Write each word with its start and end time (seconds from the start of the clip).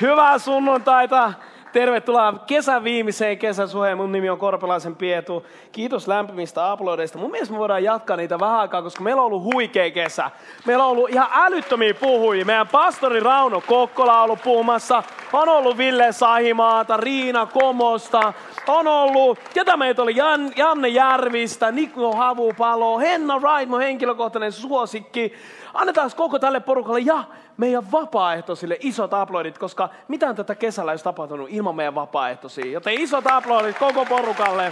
Hyvää 0.00 0.38
sunnuntaita. 0.38 1.32
Tervetuloa 1.72 2.34
kesän 2.46 2.84
viimeiseen 2.84 3.38
kesäsuheen. 3.38 3.96
Mun 3.96 4.12
nimi 4.12 4.30
on 4.30 4.38
Korpelaisen 4.38 4.96
Pietu. 4.96 5.46
Kiitos 5.72 6.08
lämpimistä 6.08 6.70
aplodeista. 6.70 7.18
Mun 7.18 7.30
mielestä 7.30 7.52
me 7.52 7.58
voidaan 7.58 7.84
jatkaa 7.84 8.16
niitä 8.16 8.40
vähän 8.40 8.58
aikaa, 8.58 8.82
koska 8.82 9.02
meillä 9.02 9.22
on 9.22 9.26
ollut 9.26 9.54
huikea 9.54 9.90
kesä. 9.90 10.30
Meillä 10.66 10.84
on 10.84 10.90
ollut 10.90 11.10
ihan 11.10 11.28
älyttömiä 11.32 11.94
puhujia. 11.94 12.44
Meidän 12.44 12.68
pastori 12.68 13.20
Rauno 13.20 13.60
Kokkola 13.60 14.18
on 14.18 14.24
ollut 14.24 14.42
puhumassa. 14.42 15.02
On 15.32 15.48
ollut 15.48 15.78
Ville 15.78 16.12
Sahimaata, 16.12 16.96
Riina 16.96 17.46
Komosta. 17.46 18.32
On 18.66 18.86
ollut, 18.86 19.38
ketä 19.54 19.76
meitä 19.76 20.02
oli, 20.02 20.16
Jan, 20.16 20.52
Janne 20.56 20.88
Järvistä, 20.88 21.72
Nikko 21.72 22.12
Havupalo, 22.12 22.98
Henna 22.98 23.40
mun 23.66 23.80
henkilökohtainen 23.80 24.52
suosikki. 24.52 25.32
Annetaan 25.78 26.10
koko 26.16 26.38
tälle 26.38 26.60
porukalle 26.60 27.00
ja 27.00 27.24
meidän 27.56 27.92
vapaaehtoisille 27.92 28.76
isot 28.80 29.14
aplodit, 29.14 29.58
koska 29.58 29.88
mitään 30.08 30.36
tätä 30.36 30.54
kesällä 30.54 30.90
olisi 30.90 31.04
tapahtunut 31.04 31.48
ilman 31.50 31.74
meidän 31.74 31.94
vapaaehtoisia. 31.94 32.72
Joten 32.72 33.00
isot 33.00 33.26
aplodit 33.26 33.78
koko 33.78 34.04
porukalle. 34.04 34.70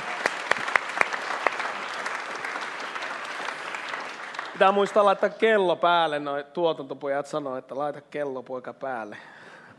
Pitää 4.52 4.72
muistaa 4.72 5.04
laittaa 5.04 5.28
kello 5.28 5.76
päälle. 5.76 6.18
Noin 6.18 6.44
tuotantopojat 6.52 7.26
sanoo, 7.26 7.56
että 7.56 7.78
laita 7.78 8.00
kello 8.00 8.42
poika 8.42 8.72
päälle. 8.72 9.16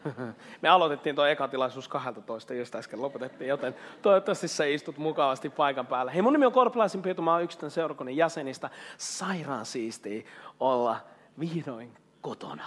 Me 0.62 0.70
aloitettiin 0.70 1.16
tuo 1.16 1.26
eka 1.26 1.48
tilaisuus 1.48 1.88
12, 1.88 2.54
just 2.54 2.76
äsken 2.76 3.02
lopetettiin, 3.02 3.48
joten 3.48 3.76
toivottavasti 4.02 4.48
sä 4.48 4.66
istut 4.66 4.98
mukavasti 4.98 5.49
paikan 5.49 5.88
päällä. 5.88 6.12
Hei, 6.12 6.21
mun 6.21 6.34
nimi 6.34 6.46
on 6.46 6.52
Korpelaisin 6.52 7.02
Pietu, 7.02 7.21
mä 7.21 7.34
oon 7.34 7.44
yksittäin 7.44 7.71
seurakunnan 7.71 8.16
jäsenistä. 8.16 8.70
Sairaan 8.98 9.66
siistiä 9.66 10.23
olla 10.59 10.98
vihdoin 11.40 11.98
kotona. 12.22 12.64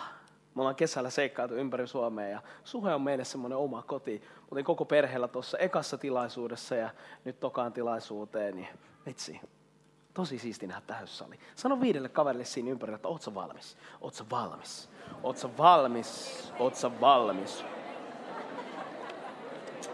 Me 0.54 0.62
ollaan 0.62 0.76
kesällä 0.76 1.10
seikkailtu 1.10 1.54
ympäri 1.54 1.86
Suomea 1.86 2.28
ja 2.28 2.42
Suhe 2.64 2.94
on 2.94 3.02
meille 3.02 3.24
semmoinen 3.24 3.58
oma 3.58 3.82
koti. 3.82 4.22
Olin 4.50 4.64
koko 4.64 4.84
perheellä 4.84 5.28
tuossa 5.28 5.58
ekassa 5.58 5.98
tilaisuudessa 5.98 6.74
ja 6.74 6.90
nyt 7.24 7.40
tokaan 7.40 7.72
tilaisuuteen, 7.72 8.56
niin 8.56 8.68
vitsi, 9.06 9.40
tosi 10.14 10.38
siisti 10.38 10.66
nähdä 10.66 10.82
täyssali. 10.86 11.38
Sano 11.54 11.80
viidelle 11.80 12.08
kaverille 12.08 12.44
siinä 12.44 12.70
ympärillä, 12.70 12.96
että 12.96 13.08
oot 13.08 13.22
sä 13.22 13.34
valmis? 13.34 13.78
Oot 14.00 14.14
sä 14.14 14.24
valmis? 14.30 14.90
Oot 15.22 15.36
sä 15.36 15.56
valmis? 15.58 16.52
Oot 16.58 16.74
sä 16.74 17.00
valmis? 17.00 17.64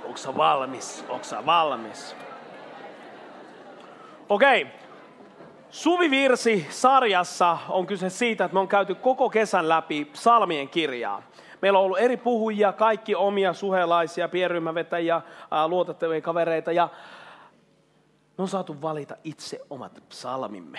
Oot 0.05 0.19
sä 0.19 0.37
valmis? 0.37 1.05
Oot 1.09 1.25
sä 1.25 1.47
valmis? 1.47 2.17
Okei. 4.29 4.63
Okay. 4.63 4.86
Suvivirsi 5.71 6.67
sarjassa 6.71 7.59
on 7.69 7.87
kyse 7.87 8.11
siitä, 8.11 8.45
että 8.45 8.55
me 8.55 8.61
on 8.61 8.69
käyty 8.69 8.95
koko 8.95 9.31
kesän 9.31 9.69
läpi 9.69 10.05
psalmien 10.05 10.69
kirjaa. 10.69 11.23
Meillä 11.63 11.79
on 11.79 11.85
ollut 11.85 11.99
eri 11.99 12.17
puhujia, 12.17 12.73
kaikki 12.73 13.15
omia 13.15 13.53
suhelaisia, 13.53 14.29
pienryhmävetäjiä, 14.29 15.23
luotettavia 15.69 16.21
kavereita 16.21 16.73
ja 16.73 16.89
me 18.39 18.43
on 18.43 18.49
saatu 18.49 18.83
valita 18.83 19.17
itse 19.25 19.61
omat 19.71 20.03
psalmimme. 20.09 20.79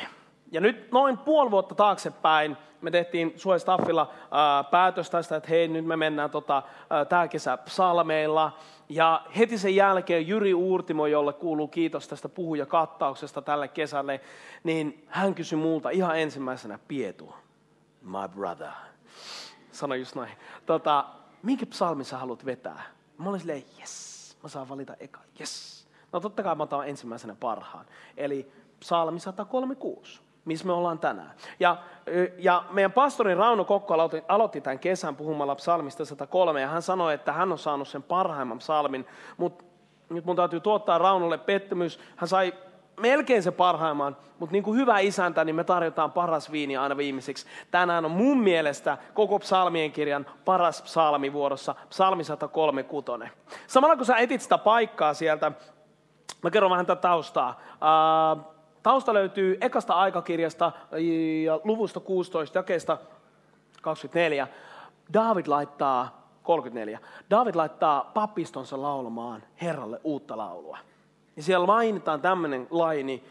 Ja 0.51 0.61
nyt 0.61 0.91
noin 0.91 1.17
puoli 1.17 1.51
vuotta 1.51 1.75
taaksepäin 1.75 2.57
me 2.81 2.91
tehtiin 2.91 3.33
Suoja 3.35 3.59
Staffilla 3.59 4.11
ää, 4.31 4.63
päätös 4.63 5.09
tästä, 5.09 5.35
että 5.35 5.49
hei 5.49 5.67
nyt 5.67 5.85
me 5.85 5.97
mennään 5.97 6.29
tota, 6.29 6.63
tämä 7.09 7.27
kesä 7.27 7.57
psalmeilla. 7.57 8.57
Ja 8.89 9.21
heti 9.37 9.57
sen 9.57 9.75
jälkeen 9.75 10.27
Jyri 10.27 10.53
Uurtimo, 10.53 11.07
jolle 11.07 11.33
kuuluu 11.33 11.67
kiitos 11.67 12.07
tästä 12.07 12.29
puhujakattauksesta 12.29 13.41
tälle 13.41 13.67
kesälle, 13.67 14.21
niin 14.63 15.05
hän 15.07 15.35
kysyi 15.35 15.57
multa 15.57 15.89
ihan 15.89 16.19
ensimmäisenä, 16.19 16.79
Pietu, 16.87 17.35
my 18.01 18.27
brother, 18.35 18.71
sano 19.71 19.95
just 19.95 20.15
näin, 20.15 20.37
tota, 20.65 21.05
minkä 21.43 21.65
psalmi 21.65 22.03
sä 22.03 22.17
haluat 22.17 22.45
vetää? 22.45 22.81
Mä 23.17 23.29
olin 23.29 23.39
silleen, 23.39 23.63
yes, 23.79 24.37
mä 24.43 24.49
saan 24.49 24.69
valita 24.69 24.93
eka, 24.99 25.19
yes. 25.39 25.87
No 26.11 26.19
totta 26.19 26.43
kai 26.43 26.55
mä 26.55 26.63
otan 26.63 26.87
ensimmäisenä 26.87 27.35
parhaan. 27.39 27.85
Eli 28.17 28.51
psalmi 28.79 29.19
136 29.19 30.21
missä 30.47 30.65
me 30.65 30.73
ollaan 30.73 30.99
tänään. 30.99 31.31
Ja, 31.59 31.77
ja 32.37 32.63
meidän 32.71 32.91
pastori 32.91 33.35
Rauno 33.35 33.65
Kokko 33.65 33.93
aloitti, 33.93 34.23
aloitti 34.27 34.61
tämän 34.61 34.79
kesän 34.79 35.15
puhumalla 35.15 35.55
psalmista 35.55 36.05
103, 36.05 36.61
ja 36.61 36.67
hän 36.67 36.81
sanoi, 36.81 37.13
että 37.13 37.33
hän 37.33 37.51
on 37.51 37.57
saanut 37.57 37.87
sen 37.87 38.03
parhaimman 38.03 38.59
psalmin, 38.59 39.07
mutta 39.37 39.65
nyt 40.09 40.25
mun 40.25 40.35
täytyy 40.35 40.59
tuottaa 40.59 40.97
Raunolle 40.97 41.37
pettymys. 41.37 41.99
Hän 42.15 42.27
sai 42.27 42.53
melkein 42.99 43.43
se 43.43 43.51
parhaimman, 43.51 44.17
mutta 44.39 44.53
niin 44.53 44.63
kuin 44.63 44.79
hyvä 44.79 44.99
isäntä, 44.99 45.43
niin 45.43 45.55
me 45.55 45.63
tarjotaan 45.63 46.11
paras 46.11 46.51
viini 46.51 46.77
aina 46.77 46.97
viimeiseksi. 46.97 47.45
Tänään 47.71 48.05
on 48.05 48.11
mun 48.11 48.39
mielestä 48.39 48.97
koko 49.13 49.39
psalmien 49.39 49.91
kirjan 49.91 50.25
paras 50.45 50.81
psalmi 50.81 51.33
vuorossa, 51.33 51.75
psalmi 51.89 52.23
136. 52.23 53.11
Samalla 53.67 53.95
kun 53.95 54.05
sä 54.05 54.17
etit 54.17 54.41
sitä 54.41 54.57
paikkaa 54.57 55.13
sieltä, 55.13 55.51
mä 56.43 56.51
kerron 56.51 56.71
vähän 56.71 56.85
tätä 56.85 57.01
taustaa. 57.01 57.59
Uh, 57.73 58.56
Tausta 58.87 59.13
löytyy 59.13 59.57
ekasta 59.61 59.93
aikakirjasta 59.93 60.71
ja 61.43 61.59
luvusta 61.63 61.99
16, 61.99 62.57
jakeesta 62.57 62.97
24. 63.81 64.47
David 65.13 65.47
laittaa, 65.47 66.29
34, 66.43 66.99
David 67.29 67.55
laittaa 67.55 68.11
papistonsa 68.13 68.81
laulamaan 68.81 69.43
Herralle 69.61 70.01
uutta 70.03 70.37
laulua. 70.37 70.77
Ja 71.35 71.43
siellä 71.43 71.65
mainitaan 71.65 72.21
tämmöinen 72.21 72.67
laini, 72.69 73.23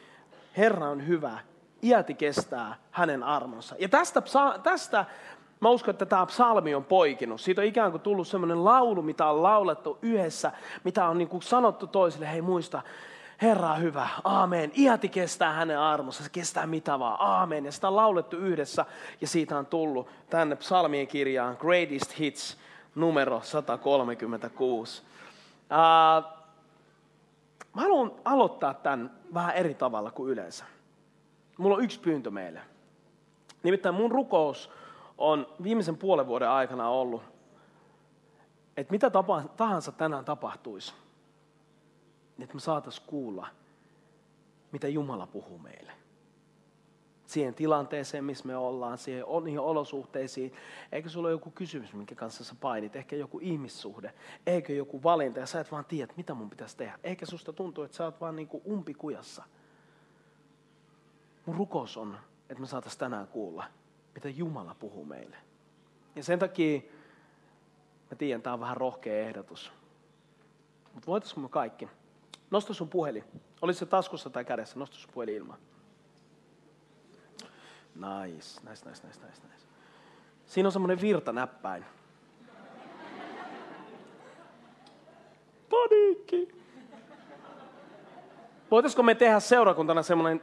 Herra 0.56 0.89
on 0.89 1.06
hyvä, 1.06 1.39
iäti 1.83 2.15
kestää 2.15 2.77
hänen 2.91 3.22
armonsa. 3.22 3.75
Ja 3.78 3.89
tästä, 3.89 4.22
tästä 4.62 5.05
mä 5.61 5.69
uskon, 5.69 5.93
että 5.93 6.06
tämä 6.06 6.27
psalmi 6.27 6.75
on 6.75 6.84
poikinut. 6.84 7.41
Siitä 7.41 7.61
on 7.61 7.66
ikään 7.66 7.91
kuin 7.91 8.00
tullut 8.00 8.28
semmoinen 8.28 8.65
laulu, 8.65 9.03
mitä 9.03 9.27
on 9.27 9.43
laulettu 9.43 9.99
yhdessä, 10.03 10.53
mitä 10.84 11.09
on 11.09 11.19
niin 11.19 11.28
kuin 11.28 11.43
sanottu 11.43 11.87
toisille, 11.87 12.33
hei 12.33 12.43
muista, 12.43 12.83
Herra 13.43 13.73
on 13.73 13.83
hyvä, 13.83 14.09
aamen. 14.25 14.73
Iäti 14.79 15.09
kestää 15.09 15.53
hänen 15.53 15.79
armossa, 15.79 16.25
se 16.25 16.31
kestää 16.31 16.67
mitä 16.67 16.99
vaan, 16.99 17.17
aamen. 17.21 17.65
Ja 17.65 17.73
sitä 17.73 17.89
on 17.89 17.97
laulettu 17.97 18.37
yhdessä 18.37 18.85
ja 19.21 19.27
siitä 19.27 19.59
on 19.59 19.67
tullut 19.67 20.09
tänne 20.31 20.57
psalmien 20.57 21.07
kirjaan 21.07 21.57
Greatest 21.61 22.19
Hits 22.19 22.59
numero 22.95 23.41
136. 23.45 25.03
Uh, 25.03 26.37
mä 27.75 27.83
haluan 27.83 28.13
aloittaa 28.25 28.75
tämän 28.75 29.11
vähän 29.35 29.55
eri 29.55 29.75
tavalla 29.75 30.11
kuin 30.11 30.33
yleensä. 30.33 30.65
Mulla 31.59 31.77
on 31.77 31.85
yksi 31.85 32.01
pyyntö 32.01 32.31
meille. 32.31 32.61
Nimittäin 33.63 33.95
mun 33.95 34.11
rukous 34.11 34.71
on 35.19 35.47
viimeisen 35.63 35.97
puolen 35.97 36.27
vuoden 36.27 36.49
aikana 36.49 36.89
ollut, 36.89 37.23
että 38.77 38.93
mitä 38.93 39.11
tapa, 39.11 39.43
tahansa 39.57 39.93
tänään 39.93 40.25
tapahtuisi, 40.25 40.95
että 42.45 42.55
me 42.55 42.61
saataisiin 42.61 43.07
kuulla, 43.07 43.47
mitä 44.73 44.89
Jumala 44.89 45.27
puhuu 45.27 45.59
meille. 45.59 45.93
Siihen 47.27 47.55
tilanteeseen, 47.55 48.25
missä 48.25 48.47
me 48.47 48.57
ollaan, 48.57 48.99
siihen 48.99 49.25
niihin 49.45 49.61
olosuhteisiin. 49.61 50.53
Eikö 50.93 51.09
sulla 51.09 51.29
ole 51.29 51.33
joku 51.33 51.51
kysymys, 51.51 51.95
minkä 51.95 52.15
kanssa 52.15 52.45
sä 52.45 52.55
painit? 52.61 52.97
Ehkä 52.97 53.17
joku 53.17 53.39
ihmissuhde? 53.43 54.15
Eikö 54.47 54.73
joku 54.73 55.03
valinta 55.03 55.41
ja 55.41 55.47
sä 55.47 55.61
et 55.61 55.73
vaan 55.73 55.85
tiedä, 55.85 56.15
mitä 56.17 56.35
mun 56.35 56.51
pitäisi 56.51 56.77
tehdä? 56.77 56.99
Eikä 57.05 57.27
susta 57.27 57.53
tuntuu, 57.53 57.85
että 57.85 57.97
sä 57.97 58.05
oot 58.05 58.21
vaan 58.21 58.37
niin 58.37 58.49
kuin 58.49 58.63
umpikujassa. 58.67 59.43
Mun 61.47 61.57
rukous 61.57 61.97
on, 61.97 62.19
että 62.51 62.61
me 62.61 62.67
saataisiin 62.67 63.01
tänään 63.01 63.29
kuulla, 63.29 63.65
mitä 64.15 64.29
Jumala 64.29 64.77
puhuu 64.79 65.05
meille. 65.05 65.37
Ja 66.17 66.23
sen 66.23 66.39
takia, 66.39 66.81
mä 68.11 68.17
tiedän, 68.19 68.43
tämä 68.43 68.55
on 68.55 68.61
vähän 68.61 68.77
rohkea 68.77 69.19
ehdotus. 69.19 69.73
Mutta 70.95 71.07
voitaisiinko 71.07 71.41
me 71.41 71.49
kaikki 71.49 71.89
Nosta 72.51 72.75
sun 72.75 72.89
puhelin. 72.89 73.25
Olisi 73.62 73.79
se 73.79 73.87
taskussa 73.87 74.31
tai 74.31 74.45
kädessä. 74.45 74.79
Nosta 74.79 74.97
sun 74.97 75.11
puhelin 75.15 75.34
ilmaan. 75.34 75.59
Nice, 77.95 78.61
nice, 78.69 78.89
nice, 78.89 79.07
nice, 79.07 79.27
nice, 79.27 79.43
nice. 79.53 79.67
Siinä 80.47 80.67
on 80.69 80.73
semmoinen 80.73 81.01
virtanäppäin. 81.01 81.84
Paniikki. 85.71 86.48
Voitaisiko 88.71 89.03
me 89.03 89.15
tehdä 89.15 89.41
seurakuntana 89.41 90.03
semmoinen 90.03 90.43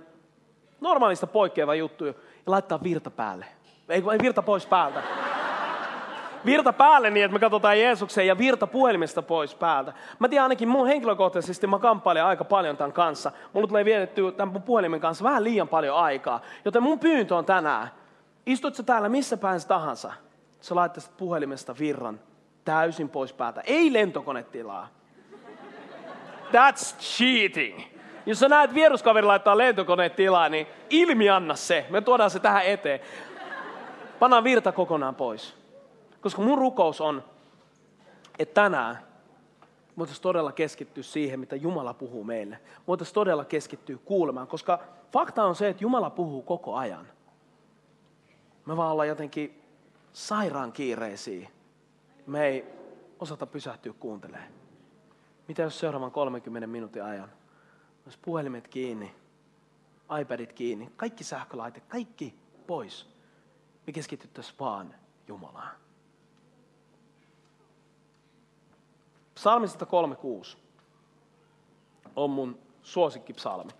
normaalista 0.82 1.28
poikkeava 1.28 1.76
juttu 1.76 2.06
ja 2.06 2.14
laittaa 2.46 2.84
virta 2.84 3.12
päälle? 3.12 3.46
Ei, 3.90 4.04
virta 4.06 4.42
pois 4.42 4.66
päältä 4.66 5.23
virta 6.46 6.74
päälle 6.74 7.10
niin, 7.10 7.26
että 7.26 7.34
me 7.34 7.40
katsotaan 7.40 7.80
Jeesuksen 7.80 8.28
ja 8.28 8.38
virta 8.38 8.68
puhelimesta 8.68 9.22
pois 9.22 9.56
päältä. 9.56 9.94
Mä 10.20 10.30
tiedän 10.30 10.44
ainakin 10.44 10.70
mun 10.70 10.88
henkilökohtaisesti, 10.88 11.68
mä 11.68 11.80
kamppailen 11.80 12.26
aika 12.26 12.44
paljon 12.44 12.78
tämän 12.78 12.94
kanssa. 12.94 13.32
Mulla 13.54 13.68
tulee 13.68 13.86
vietetty 13.86 14.32
tämän 14.32 14.62
puhelimen 14.62 15.00
kanssa 15.00 15.24
vähän 15.24 15.44
liian 15.44 15.68
paljon 15.68 15.98
aikaa. 15.98 16.42
Joten 16.66 16.84
mun 16.84 17.00
pyyntö 17.00 17.36
on 17.36 17.46
tänään, 17.46 17.88
istut 18.46 18.76
sä 18.76 18.84
täällä 18.84 19.10
missä 19.10 19.38
päin 19.38 19.60
tahansa, 19.68 20.14
sä 20.62 20.76
laittaisit 20.76 21.18
puhelimesta 21.18 21.76
virran 21.80 22.20
täysin 22.66 23.10
pois 23.10 23.34
päältä. 23.34 23.62
Ei 23.66 23.94
lentokonetilaa. 23.94 24.88
That's 26.52 26.98
cheating. 27.00 27.82
Jos 28.26 28.40
sä 28.40 28.50
näet 28.50 28.74
vieruskaveri 28.74 29.28
laittaa 29.28 29.58
lentokonetilaa, 29.58 30.50
niin 30.50 30.68
ilmi 30.90 31.30
anna 31.30 31.56
se. 31.56 31.86
Me 31.90 32.02
tuodaan 32.02 32.30
se 32.30 32.40
tähän 32.40 32.66
eteen. 32.66 33.00
Pannaan 34.20 34.44
virta 34.44 34.72
kokonaan 34.72 35.16
pois. 35.16 35.63
Koska 36.24 36.42
mun 36.42 36.58
rukous 36.58 37.02
on, 37.02 37.24
että 38.40 38.62
tänään 38.62 39.00
voitaisiin 39.98 40.24
todella 40.24 40.52
keskittyä 40.52 41.04
siihen, 41.04 41.40
mitä 41.40 41.56
Jumala 41.56 41.94
puhuu 41.94 42.24
meille. 42.24 42.60
Voitaisiin 42.88 43.14
todella 43.14 43.46
keskittyä 43.46 43.98
kuulemaan, 44.06 44.48
koska 44.48 44.80
fakta 45.12 45.44
on 45.44 45.56
se, 45.56 45.70
että 45.70 45.84
Jumala 45.84 46.10
puhuu 46.10 46.42
koko 46.42 46.76
ajan. 46.76 47.08
Me 48.66 48.78
vaan 48.78 48.92
ollaan 48.92 49.08
jotenkin 49.08 49.64
sairaan 50.14 50.72
kiireisiä. 50.72 51.50
Me 52.28 52.46
ei 52.46 52.66
osata 53.20 53.46
pysähtyä 53.46 53.94
kuuntelemaan. 54.00 54.52
Mitä 55.48 55.62
jos 55.62 55.80
seuraavan 55.80 56.12
30 56.12 56.68
minuutin 56.68 57.04
ajan 57.04 57.30
olisi 58.06 58.20
puhelimet 58.22 58.68
kiinni, 58.68 59.16
iPadit 60.22 60.54
kiinni, 60.54 60.92
kaikki 60.96 61.24
sähkölaite, 61.24 61.80
kaikki 61.80 62.36
pois. 62.68 63.10
Me 63.88 63.94
keskityttäisiin 63.94 64.60
vaan 64.60 64.96
Jumalaan. 65.28 65.83
Psalmi 69.44 69.68
136 69.68 70.58
on 72.16 72.30
mun 72.30 72.60
suosikkipsalmi. 72.84 73.72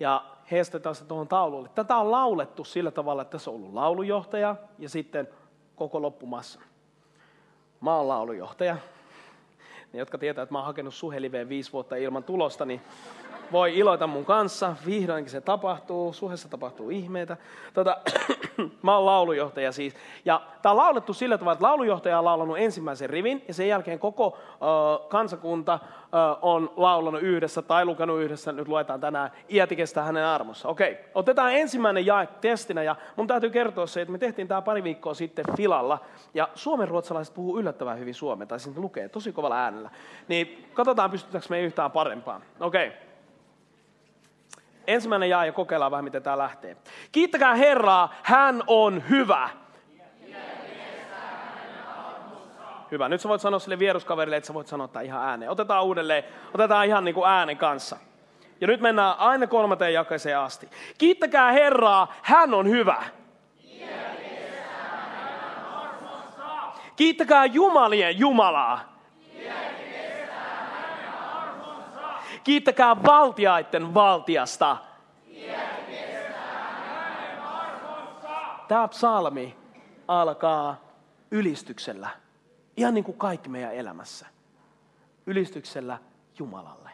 Ja 0.00 0.24
heistetaan 0.50 0.94
se 0.94 1.04
tuohon 1.04 1.28
taululle. 1.28 1.68
Tätä 1.74 1.96
on 1.96 2.10
laulettu 2.10 2.64
sillä 2.64 2.90
tavalla, 2.90 3.22
että 3.22 3.32
tässä 3.32 3.50
on 3.50 3.56
ollut 3.56 3.74
laulujohtaja 3.74 4.56
ja 4.78 4.88
sitten 4.88 5.28
koko 5.76 6.02
loppumassa. 6.02 6.60
Mä 7.80 7.96
oon 7.96 8.08
laulujohtaja. 8.08 8.76
Ne, 9.92 9.98
jotka 9.98 10.18
tietää, 10.18 10.42
että 10.42 10.52
mä 10.52 10.58
oon 10.58 10.66
hakenut 10.66 10.94
suheliveen 10.94 11.48
viisi 11.48 11.72
vuotta 11.72 11.96
ilman 11.96 12.24
tulosta, 12.24 12.64
niin 12.64 12.80
voi 13.52 13.78
iloita 13.78 14.06
mun 14.06 14.24
kanssa. 14.24 14.76
Vihdoinkin 14.86 15.30
se 15.30 15.40
tapahtuu, 15.40 16.12
suhessa 16.12 16.48
tapahtuu 16.48 16.90
ihmeitä. 16.90 17.36
Tota, 17.74 17.96
mä 18.82 18.96
oon 18.96 19.06
laulujohtaja 19.06 19.72
siis. 19.72 19.94
Ja 20.24 20.42
tää 20.62 20.72
on 20.72 20.78
laulettu 20.78 21.14
sillä 21.14 21.38
tavalla, 21.38 21.52
että 21.52 21.64
laulujohtaja 21.64 22.18
on 22.18 22.24
laulanut 22.24 22.58
ensimmäisen 22.58 23.10
rivin 23.10 23.44
ja 23.48 23.54
sen 23.54 23.68
jälkeen 23.68 23.98
koko 23.98 24.26
uh, 24.26 25.08
kansakunta 25.08 25.74
uh, 25.74 26.38
on 26.42 26.72
laulanut 26.76 27.22
yhdessä 27.22 27.62
tai 27.62 27.84
lukenut 27.84 28.20
yhdessä, 28.20 28.52
nyt 28.52 28.68
luetaan 28.68 29.00
tänään, 29.00 29.30
iäti 29.48 29.76
kestää 29.76 30.04
hänen 30.04 30.24
armossa. 30.24 30.68
Okei, 30.68 30.92
okay. 30.92 31.04
otetaan 31.14 31.54
ensimmäinen 31.54 32.06
jae 32.06 32.28
testinä 32.40 32.82
ja 32.82 32.96
mun 33.16 33.26
täytyy 33.26 33.50
kertoa 33.50 33.86
se, 33.86 34.00
että 34.00 34.12
me 34.12 34.18
tehtiin 34.18 34.48
tämä 34.48 34.62
pari 34.62 34.84
viikkoa 34.84 35.14
sitten 35.14 35.44
Filalla 35.56 35.98
ja 36.34 36.48
suomen 36.54 36.88
ruotsalaiset 36.88 37.34
puhuu 37.34 37.58
yllättävän 37.58 37.98
hyvin 37.98 38.14
suomea, 38.14 38.46
tai 38.46 38.60
siinä 38.60 38.80
lukee 38.80 39.08
tosi 39.08 39.32
kovalla 39.32 39.56
äänellä. 39.56 39.90
Niin 40.28 40.68
katsotaan, 40.74 41.10
pystytäänkö 41.10 41.46
me 41.50 41.60
yhtään 41.60 41.90
parempaan. 41.90 42.42
Okei. 42.60 42.88
Okay. 42.88 43.11
Ensimmäinen 44.86 45.30
jaa 45.30 45.46
ja 45.46 45.52
kokeillaan 45.52 45.90
vähän, 45.90 46.04
miten 46.04 46.22
tämä 46.22 46.38
lähtee. 46.38 46.76
Kiittäkää 47.12 47.54
Herraa, 47.54 48.14
hän 48.22 48.62
on 48.66 49.02
hyvä. 49.08 49.48
Hyvä. 52.90 53.08
Nyt 53.08 53.20
sä 53.20 53.28
voit 53.28 53.40
sanoa 53.40 53.58
sille 53.58 53.78
vieruskaverille, 53.78 54.36
että 54.36 54.46
sä 54.46 54.54
voit 54.54 54.66
sanoa 54.66 54.88
ihan 55.02 55.22
ääneen. 55.22 55.50
Otetaan 55.50 55.84
uudelleen. 55.84 56.24
Otetaan 56.54 56.86
ihan 56.86 57.04
niin 57.04 57.14
kuin 57.14 57.30
äänen 57.30 57.56
kanssa. 57.56 57.96
Ja 58.60 58.66
nyt 58.66 58.80
mennään 58.80 59.18
aina 59.18 59.46
kolmanteen 59.46 59.94
jakeeseen 59.94 60.38
asti. 60.38 60.68
Kiittäkää 60.98 61.52
Herraa, 61.52 62.14
hän 62.22 62.54
on 62.54 62.68
hyvä. 62.68 63.02
Kiittäkää 66.96 67.44
Jumalien 67.44 68.18
Jumalaa. 68.18 68.91
Kiittäkää 72.44 73.02
valtiaiden 73.02 73.94
valtiasta. 73.94 74.76
Tämä 78.68 78.88
psalmi 78.88 79.56
alkaa 80.08 80.76
ylistyksellä. 81.30 82.10
Ihan 82.76 82.94
niin 82.94 83.04
kuin 83.04 83.18
kaikki 83.18 83.48
meidän 83.48 83.74
elämässä. 83.74 84.26
Ylistyksellä 85.26 85.98
Jumalalle. 86.38 86.90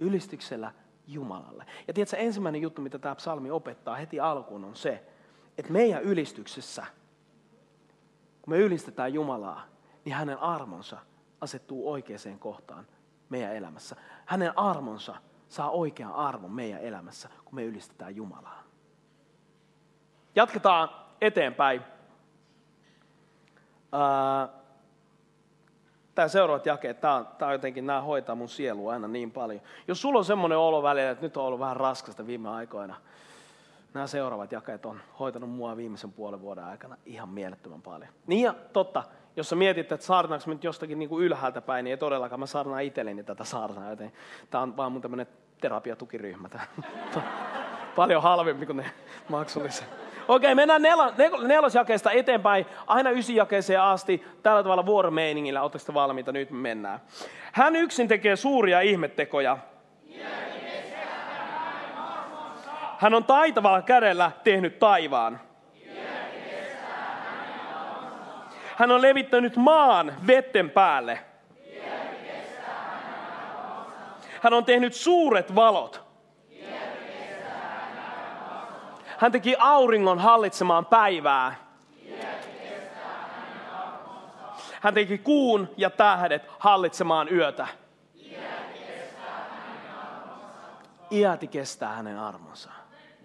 Ylistyksellä 0.00 0.72
Jumalalle. 1.06 1.66
Ja 1.88 1.94
tiedätkö, 1.94 2.16
ensimmäinen 2.16 2.62
juttu, 2.62 2.82
mitä 2.82 2.98
tämä 2.98 3.14
psalmi 3.14 3.50
opettaa 3.50 3.96
heti 3.96 4.20
alkuun, 4.20 4.64
on 4.64 4.76
se, 4.76 5.04
että 5.58 5.72
meidän 5.72 6.02
ylistyksessä, 6.02 6.86
kun 8.42 8.54
me 8.54 8.58
ylistetään 8.58 9.14
Jumalaa, 9.14 9.64
niin 10.04 10.14
hänen 10.14 10.38
armonsa 10.38 10.98
asettuu 11.40 11.90
oikeaan 11.90 12.38
kohtaan 12.38 12.86
meidän 13.28 13.56
elämässä. 13.56 13.96
Hänen 14.26 14.58
armonsa 14.58 15.14
saa 15.48 15.70
oikean 15.70 16.12
arvon 16.12 16.52
meidän 16.52 16.80
elämässä, 16.80 17.28
kun 17.44 17.54
me 17.54 17.64
ylistetään 17.64 18.16
Jumalaa. 18.16 18.62
Jatketaan 20.34 20.88
eteenpäin. 21.20 21.82
Tämä 26.14 26.28
seuraavat 26.28 26.66
jakeet, 26.66 27.00
tämä, 27.00 27.24
tämä 27.38 27.52
jotenkin, 27.52 27.86
nämä 27.86 28.00
hoitaa 28.00 28.34
mun 28.34 28.48
sielua 28.48 28.92
aina 28.92 29.08
niin 29.08 29.30
paljon. 29.30 29.60
Jos 29.88 30.00
sulla 30.00 30.18
on 30.18 30.24
semmoinen 30.24 30.58
olo 30.58 30.82
välillä, 30.82 31.10
että 31.10 31.24
nyt 31.24 31.36
on 31.36 31.44
ollut 31.44 31.60
vähän 31.60 31.76
raskasta 31.76 32.26
viime 32.26 32.48
aikoina, 32.48 32.96
nämä 33.94 34.06
seuraavat 34.06 34.52
jakeet 34.52 34.86
on 34.86 35.00
hoitanut 35.18 35.50
mua 35.50 35.76
viimeisen 35.76 36.12
puolen 36.12 36.40
vuoden 36.40 36.64
aikana 36.64 36.96
ihan 37.06 37.28
mielettömän 37.28 37.82
paljon. 37.82 38.10
Niin 38.26 38.42
ja 38.42 38.54
totta, 38.72 39.04
jos 39.36 39.48
sä 39.48 39.56
mietit, 39.56 39.92
että 39.92 40.06
saarnaanko 40.06 40.50
nyt 40.50 40.64
jostakin 40.64 40.98
niin 40.98 41.08
kuin 41.08 41.24
ylhäältä 41.24 41.60
päin, 41.60 41.84
niin 41.84 41.90
ei 41.90 41.96
todellakaan. 41.96 42.40
Mä 42.40 42.46
saarnaan 42.46 42.82
itselleni 42.82 43.24
tätä 43.24 43.44
saarnaa, 43.44 43.90
joten 43.90 44.12
tämä 44.50 44.62
on 44.62 44.76
vaan 44.76 44.92
mun 44.92 45.02
tämmöinen 45.02 45.26
terapiatukiryhmä. 45.60 46.48
Paljon 47.96 48.22
halvempi 48.22 48.66
kuin 48.66 48.76
ne 48.76 48.90
maksulliset. 49.28 50.04
Okei, 50.28 50.54
mennään 50.54 50.82
nel- 50.82 51.14
nel- 51.18 51.46
nelosjakeesta 51.46 52.10
eteenpäin, 52.10 52.66
aina 52.86 53.10
ysjakeeseen 53.10 53.80
asti, 53.80 54.24
tällä 54.42 54.62
tavalla 54.62 54.86
vuoromeiningillä. 54.86 55.62
Oletteko 55.62 55.94
valmiita? 55.94 56.32
Nyt 56.32 56.50
me 56.50 56.58
mennään. 56.58 57.00
Hän 57.52 57.76
yksin 57.76 58.08
tekee 58.08 58.36
suuria 58.36 58.80
ihmettekoja. 58.80 59.58
Hän 62.98 63.14
on 63.14 63.24
taitavalla 63.24 63.82
kädellä 63.82 64.30
tehnyt 64.44 64.78
taivaan. 64.78 65.40
Hän 68.76 68.90
on 68.90 69.02
levittänyt 69.02 69.56
maan 69.56 70.12
vetten 70.26 70.70
päälle. 70.70 71.18
Hän 74.42 74.52
on 74.52 74.64
tehnyt 74.64 74.94
suuret 74.94 75.54
valot. 75.54 76.04
Hän 79.18 79.32
teki 79.32 79.56
auringon 79.58 80.18
hallitsemaan 80.18 80.86
päivää. 80.86 81.54
Hän 84.80 84.94
teki 84.94 85.18
kuun 85.18 85.70
ja 85.76 85.90
tähdet 85.90 86.42
hallitsemaan 86.58 87.32
yötä. 87.32 87.66
Iäti 91.12 91.46
kestää 91.48 91.92
hänen 91.92 92.18
armonsa. 92.18 92.70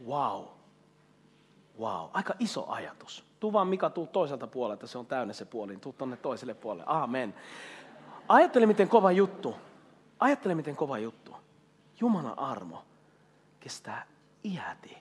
Wow. 0.07 0.58
Wow. 1.79 2.09
Aika 2.13 2.33
iso 2.39 2.65
ajatus. 2.69 3.25
Tuu 3.39 3.53
vaan 3.53 3.67
Mika, 3.67 3.89
tuu 3.89 4.07
toiselta 4.07 4.48
puolelta, 4.48 4.88
se 4.88 4.98
on 4.98 5.05
täynnä 5.05 5.33
se 5.33 5.45
puoli. 5.45 5.77
Tuu 5.77 5.93
tonne 5.93 6.17
toiselle 6.17 6.53
puolelle. 6.53 6.83
Amen. 6.88 7.36
Ajattele, 8.27 8.65
miten 8.65 8.89
kova 8.89 9.12
juttu. 9.12 9.55
Ajattele, 10.19 10.55
miten 10.55 10.75
kova 10.75 10.98
juttu. 10.98 11.36
Jumalan 12.00 12.39
armo 12.39 12.86
kestää 13.59 14.05
iäti. 14.43 14.98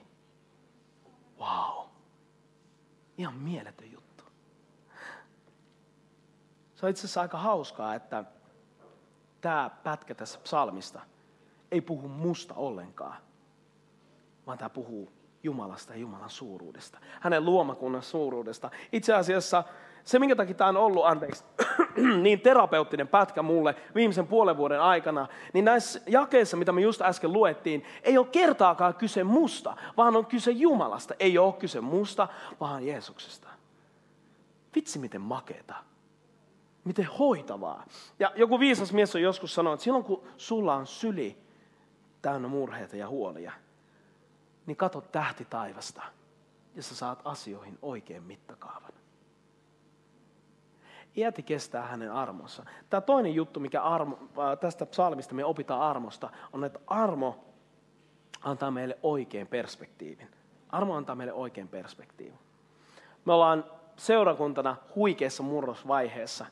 Wow. 1.39 1.87
Ihan 3.17 3.35
mieletön 3.35 3.91
juttu. 3.91 4.23
Se 6.75 6.85
on 6.85 6.89
itse 6.89 6.99
asiassa 6.99 7.21
aika 7.21 7.37
hauskaa, 7.37 7.95
että 7.95 8.23
tämä 9.41 9.69
pätkä 9.83 10.15
tässä 10.15 10.39
psalmista 10.39 11.01
ei 11.71 11.81
puhu 11.81 12.07
musta 12.07 12.53
ollenkaan, 12.53 13.17
vaan 14.47 14.57
tämä 14.57 14.69
puhuu 14.69 15.18
Jumalasta 15.43 15.93
ja 15.93 15.99
Jumalan 15.99 16.29
suuruudesta. 16.29 16.99
Hänen 17.19 17.45
luomakunnan 17.45 18.03
suuruudesta. 18.03 18.69
Itse 18.91 19.13
asiassa 19.13 19.63
se, 20.03 20.19
minkä 20.19 20.35
takia 20.35 20.55
tämä 20.55 20.69
on 20.69 20.77
ollut, 20.77 21.05
anteeksi, 21.05 21.43
niin 22.23 22.41
terapeuttinen 22.41 23.07
pätkä 23.07 23.41
mulle 23.41 23.75
viimeisen 23.95 24.27
puolen 24.27 24.57
vuoden 24.57 24.81
aikana, 24.81 25.27
niin 25.53 25.65
näissä 25.65 26.01
jakeissa, 26.07 26.57
mitä 26.57 26.71
me 26.71 26.81
just 26.81 27.01
äsken 27.01 27.33
luettiin, 27.33 27.83
ei 28.03 28.17
ole 28.17 28.27
kertaakaan 28.27 28.95
kyse 28.95 29.23
musta, 29.23 29.75
vaan 29.97 30.15
on 30.15 30.25
kyse 30.25 30.51
Jumalasta. 30.51 31.13
Ei 31.19 31.37
ole 31.37 31.53
kyse 31.53 31.81
musta, 31.81 32.27
vaan 32.59 32.87
Jeesuksesta. 32.87 33.49
Vitsi, 34.75 34.99
miten 34.99 35.21
makeeta. 35.21 35.75
Miten 36.83 37.05
hoitavaa. 37.19 37.85
Ja 38.19 38.31
joku 38.35 38.59
viisas 38.59 38.93
mies 38.93 39.15
on 39.15 39.21
joskus 39.21 39.55
sanonut, 39.55 39.77
että 39.77 39.83
silloin 39.83 40.03
kun 40.03 40.23
sulla 40.37 40.75
on 40.75 40.87
syli 40.87 41.37
täynnä 42.21 42.47
murheita 42.47 42.95
ja 42.95 43.07
huolia, 43.07 43.51
niin 44.69 44.77
kato 44.77 45.01
tähti 45.01 45.45
taivasta 45.45 46.01
ja 46.75 46.83
sä 46.83 46.95
saat 46.95 47.21
asioihin 47.25 47.77
oikein 47.81 48.23
mittakaavan. 48.23 48.93
Iäti 51.17 51.43
kestää 51.43 51.87
hänen 51.87 52.11
armonsa. 52.11 52.65
Tämä 52.89 53.01
toinen 53.01 53.35
juttu, 53.35 53.59
mikä 53.59 53.81
armo, 53.81 54.19
tästä 54.59 54.85
psalmista 54.85 55.35
me 55.35 55.45
opitaan 55.45 55.81
armosta, 55.81 56.29
on, 56.53 56.63
että 56.63 56.79
armo 56.87 57.45
antaa 58.41 58.71
meille 58.71 58.97
oikein 59.03 59.47
perspektiivin. 59.47 60.29
Armo 60.69 60.95
antaa 60.95 61.15
meille 61.15 61.33
oikein 61.33 61.67
perspektiivin. 61.67 62.39
Me 63.25 63.33
ollaan 63.33 63.65
seurakuntana 63.97 64.75
huikeassa 64.95 65.43
murrosvaiheessa. 65.43 66.45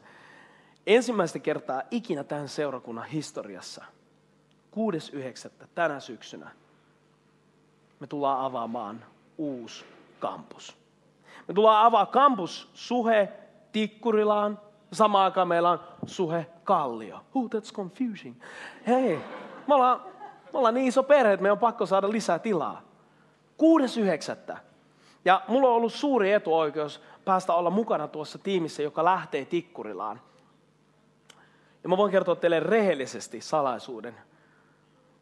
Ensimmäistä 0.88 1.40
kertaa 1.40 1.82
ikinä 1.92 2.24
tämän 2.24 2.50
seurakunnan 2.50 3.06
historiassa, 3.06 3.86
6.9. 4.76 5.68
tänä 5.76 6.00
syksynä, 6.00 6.52
me 8.00 8.08
tullaan 8.08 8.40
avaamaan 8.42 9.06
uusi 9.38 9.86
kampus. 10.20 10.78
Me 11.48 11.54
tullaan 11.54 11.86
avaa 11.86 12.06
kampus 12.06 12.70
Suhe 12.74 13.30
Tikkurilaan. 13.72 14.60
Samaan 14.92 15.26
aikaan 15.26 15.48
meillä 15.48 15.70
on 15.70 15.80
Suhe 16.06 16.48
Kallio. 16.64 17.20
Oh, 17.36 17.46
that's 17.46 17.74
confusing. 17.74 18.36
Hei, 18.88 19.20
me 19.68 19.76
ollaan, 19.76 20.02
me 20.54 20.60
ollaan 20.60 20.74
niin 20.74 20.88
iso 20.88 21.04
perhe, 21.04 21.34
että 21.34 21.42
meidän 21.42 21.52
on 21.52 21.60
pakko 21.60 21.86
saada 21.86 22.12
lisää 22.12 22.40
tilaa. 22.40 22.82
6.9. 24.52 24.58
Ja 25.26 25.42
mulla 25.48 25.68
on 25.68 25.74
ollut 25.74 25.94
suuri 25.94 26.32
etuoikeus 26.32 27.02
päästä 27.26 27.54
olla 27.54 27.70
mukana 27.70 28.08
tuossa 28.08 28.38
tiimissä, 28.38 28.84
joka 28.84 29.06
lähtee 29.06 29.46
Tikkurilaan. 29.46 30.22
Ja 31.84 31.90
mä 31.90 31.98
voin 31.98 32.12
kertoa 32.12 32.36
teille 32.36 32.60
rehellisesti 32.60 33.42
salaisuuden. 33.42 34.16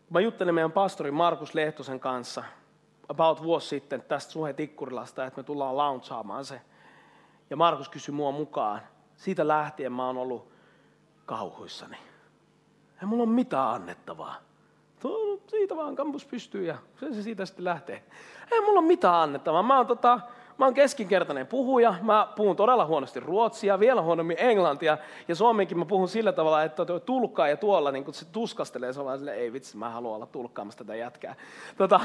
Mä 0.10 0.20
juttelin 0.20 0.56
meidän 0.56 0.72
pastori 0.72 1.12
Markus 1.12 1.54
Lehtosen 1.54 2.00
kanssa 2.00 2.44
about 3.10 3.44
vuosi 3.44 3.68
sitten 3.68 4.02
tästä 4.02 4.32
Suhe 4.32 4.54
Tikkurilasta, 4.54 5.26
että 5.26 5.40
me 5.40 5.44
tullaan 5.44 5.78
launchaamaan 5.78 6.46
se. 6.46 6.62
Ja 7.50 7.58
Markus 7.58 7.90
kysyi 7.90 8.16
mua 8.16 8.32
mukaan. 8.32 8.82
Siitä 9.16 9.48
lähtien 9.48 9.92
mä 9.92 10.08
oon 10.08 10.18
ollut 10.18 10.48
kauhuissani. 11.26 11.98
Ei 13.02 13.06
mulla 13.08 13.24
ole 13.24 13.32
mitään 13.32 13.70
annettavaa. 13.70 14.36
Tuo, 15.00 15.40
siitä 15.48 15.76
vaan 15.76 15.96
kampus 15.96 16.26
pystyy 16.26 16.66
ja 16.66 16.78
se, 17.00 17.14
se 17.14 17.22
siitä 17.22 17.46
sitten 17.46 17.66
lähtee. 17.66 18.04
Ei 18.52 18.62
mulla 18.62 18.80
ole 18.80 18.88
mitään 18.88 19.16
annettavaa. 19.16 19.64
Mä 19.64 19.78
oon, 19.78 19.88
tota, 19.88 20.20
mä 20.58 20.66
oon 20.66 20.74
keskinkertainen 20.74 21.48
puhuja. 21.48 21.96
Mä 22.02 22.28
puhun 22.36 22.56
todella 22.56 22.86
huonosti 22.86 23.20
ruotsia, 23.20 23.80
vielä 23.80 24.02
huonommin 24.02 24.38
englantia. 24.40 24.98
Ja 25.28 25.36
suomenkin 25.36 25.80
mä 25.80 25.86
puhun 25.86 26.08
sillä 26.08 26.32
tavalla, 26.32 26.64
että 26.64 26.86
tulkkaa 27.06 27.48
ja 27.48 27.58
tuolla 27.58 27.92
niin 27.92 28.06
kun 28.06 28.14
se 28.14 28.26
tuskastelee, 28.26 28.94
se 28.94 29.00
on 29.00 29.06
vaan 29.06 29.18
silleen, 29.18 29.40
ei 29.40 29.54
vitsi, 29.54 29.78
mä 29.78 29.90
haluan 29.90 30.16
olla 30.16 30.26
tulkkaamassa 30.26 30.78
tätä 30.78 30.96
jätkää. 30.96 31.36
Tota, 31.78 32.00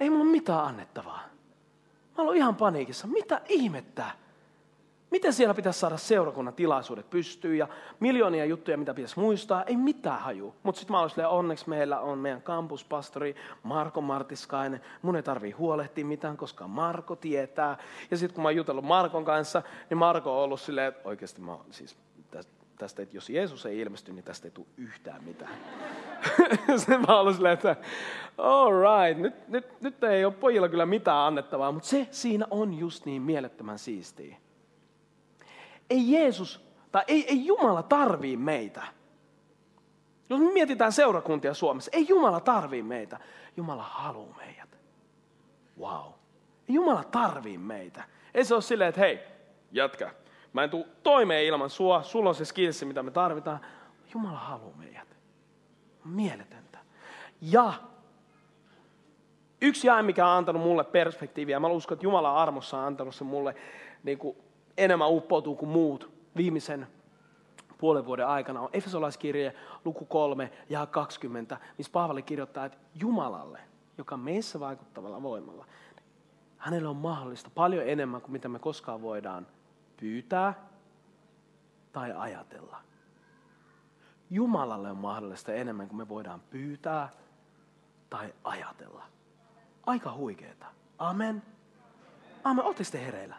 ei 0.00 0.10
mulla 0.10 0.24
mitään 0.24 0.64
annettavaa. 0.64 1.22
Mä 2.18 2.24
olen 2.24 2.36
ihan 2.36 2.56
paniikissa. 2.56 3.06
Mitä 3.06 3.40
ihmettä? 3.48 4.04
Miten 5.10 5.32
siellä 5.32 5.54
pitäisi 5.54 5.80
saada 5.80 5.96
seurakunnan 5.96 6.54
tilaisuudet 6.54 7.10
pystyyn 7.10 7.58
ja 7.58 7.68
miljoonia 8.00 8.44
juttuja, 8.44 8.76
mitä 8.76 8.94
pitäisi 8.94 9.20
muistaa? 9.20 9.62
Ei 9.62 9.76
mitään 9.76 10.20
haju. 10.20 10.54
Mutta 10.62 10.78
sitten 10.78 10.96
mä 10.96 11.08
silleen, 11.08 11.28
onneksi 11.28 11.68
meillä 11.68 12.00
on 12.00 12.18
meidän 12.18 12.42
kampuspastori 12.42 13.36
Marko 13.62 14.00
Martiskainen. 14.00 14.80
Mun 15.02 15.16
ei 15.16 15.22
tarvii 15.22 15.50
huolehtia 15.50 16.04
mitään, 16.04 16.36
koska 16.36 16.68
Marko 16.68 17.16
tietää. 17.16 17.78
Ja 18.10 18.16
sitten 18.16 18.34
kun 18.34 18.42
mä 18.42 18.48
oon 18.48 18.56
jutellut 18.56 18.84
Markon 18.84 19.24
kanssa, 19.24 19.62
niin 19.90 19.98
Marko 19.98 20.38
on 20.38 20.44
ollut 20.44 20.60
silleen, 20.60 20.88
että 20.88 21.08
oikeasti 21.08 21.40
mä 21.40 21.52
oon 21.52 21.64
siis 21.70 21.96
tästä, 22.78 23.02
että 23.02 23.16
jos 23.16 23.30
Jeesus 23.30 23.66
ei 23.66 23.80
ilmesty, 23.80 24.12
niin 24.12 24.24
tästä 24.24 24.48
ei 24.48 24.52
tule 24.52 24.66
yhtään 24.76 25.24
mitään. 25.24 25.54
Sitten 26.76 27.00
mä 27.08 27.20
olin 27.20 27.34
silleen, 27.34 27.54
että 27.54 27.76
all 28.38 28.72
right, 28.72 29.20
nyt, 29.20 29.48
nyt, 29.48 29.82
nyt 29.82 30.04
ei 30.04 30.24
ole 30.24 30.32
pojilla 30.32 30.68
kyllä 30.68 30.86
mitään 30.86 31.16
annettavaa, 31.16 31.72
mutta 31.72 31.88
se 31.88 32.08
siinä 32.10 32.46
on 32.50 32.74
just 32.74 33.06
niin 33.06 33.22
mielettömän 33.22 33.78
siistiä. 33.78 34.36
Ei 35.90 36.12
Jeesus, 36.12 36.66
tai 36.92 37.04
ei, 37.08 37.28
ei 37.28 37.46
Jumala 37.46 37.82
tarvii 37.82 38.36
meitä. 38.36 38.82
Jos 40.30 40.40
me 40.40 40.52
mietitään 40.52 40.92
seurakuntia 40.92 41.54
Suomessa, 41.54 41.90
ei 41.94 42.06
Jumala 42.08 42.40
tarvii 42.40 42.82
meitä. 42.82 43.18
Jumala 43.56 43.82
haluaa 43.82 44.36
meidät. 44.36 44.78
Wow. 45.80 46.12
Ei 46.68 46.74
Jumala 46.74 47.04
tarvii 47.04 47.58
meitä. 47.58 48.04
Ei 48.34 48.44
se 48.44 48.54
ole 48.54 48.62
silleen, 48.62 48.88
että 48.88 49.00
hei, 49.00 49.18
jatka, 49.72 50.10
Mä 50.56 50.64
en 50.64 50.70
tule 50.70 50.86
toimeen 51.02 51.44
ilman 51.44 51.70
sua, 51.70 52.02
sulla 52.02 52.28
on 52.28 52.34
se 52.34 52.44
skillsi, 52.44 52.84
mitä 52.84 53.02
me 53.02 53.10
tarvitaan. 53.10 53.60
Jumala 54.14 54.38
haluaa 54.38 54.76
meidät. 54.76 55.15
Mieletöntä. 56.06 56.78
Ja 57.40 57.72
yksi 59.60 59.86
jae, 59.86 60.02
mikä 60.02 60.26
on 60.26 60.36
antanut 60.36 60.62
mulle 60.62 60.84
perspektiiviä, 60.84 61.60
mä 61.60 61.68
uskon, 61.68 61.94
että 61.94 62.06
Jumala 62.06 62.42
armossa 62.42 62.78
on 62.78 62.84
antanut 62.84 63.14
se 63.14 63.24
mulle 63.24 63.54
niin 64.02 64.18
kuin 64.18 64.36
enemmän 64.76 65.10
uppoutuu 65.10 65.56
kuin 65.56 65.68
muut 65.68 66.10
viimeisen 66.36 66.86
puolen 67.78 68.06
vuoden 68.06 68.26
aikana, 68.26 68.60
on 68.60 68.68
Efesolaiskirje 68.72 69.54
luku 69.84 70.04
3 70.04 70.52
ja 70.68 70.86
20, 70.86 71.58
missä 71.78 71.92
Paavali 71.92 72.22
kirjoittaa, 72.22 72.64
että 72.64 72.78
Jumalalle, 72.94 73.60
joka 73.98 74.16
meissä 74.16 74.60
vaikuttavalla 74.60 75.22
voimalla, 75.22 75.66
hänelle 76.58 76.88
on 76.88 76.96
mahdollista 76.96 77.50
paljon 77.54 77.88
enemmän 77.88 78.20
kuin 78.20 78.32
mitä 78.32 78.48
me 78.48 78.58
koskaan 78.58 79.02
voidaan 79.02 79.46
pyytää 79.96 80.54
tai 81.92 82.12
ajatella. 82.12 82.76
Jumalalle 84.30 84.90
on 84.90 84.96
mahdollista 84.96 85.52
enemmän 85.52 85.88
kuin 85.88 85.96
me 85.96 86.08
voidaan 86.08 86.40
pyytää 86.40 87.08
tai 88.10 88.34
ajatella. 88.44 89.02
Aika 89.86 90.12
huikeeta. 90.12 90.66
Amen. 90.98 91.42
Amen. 92.44 92.64
Oletteko 92.64 92.90
te 92.92 93.04
hereillä? 93.06 93.36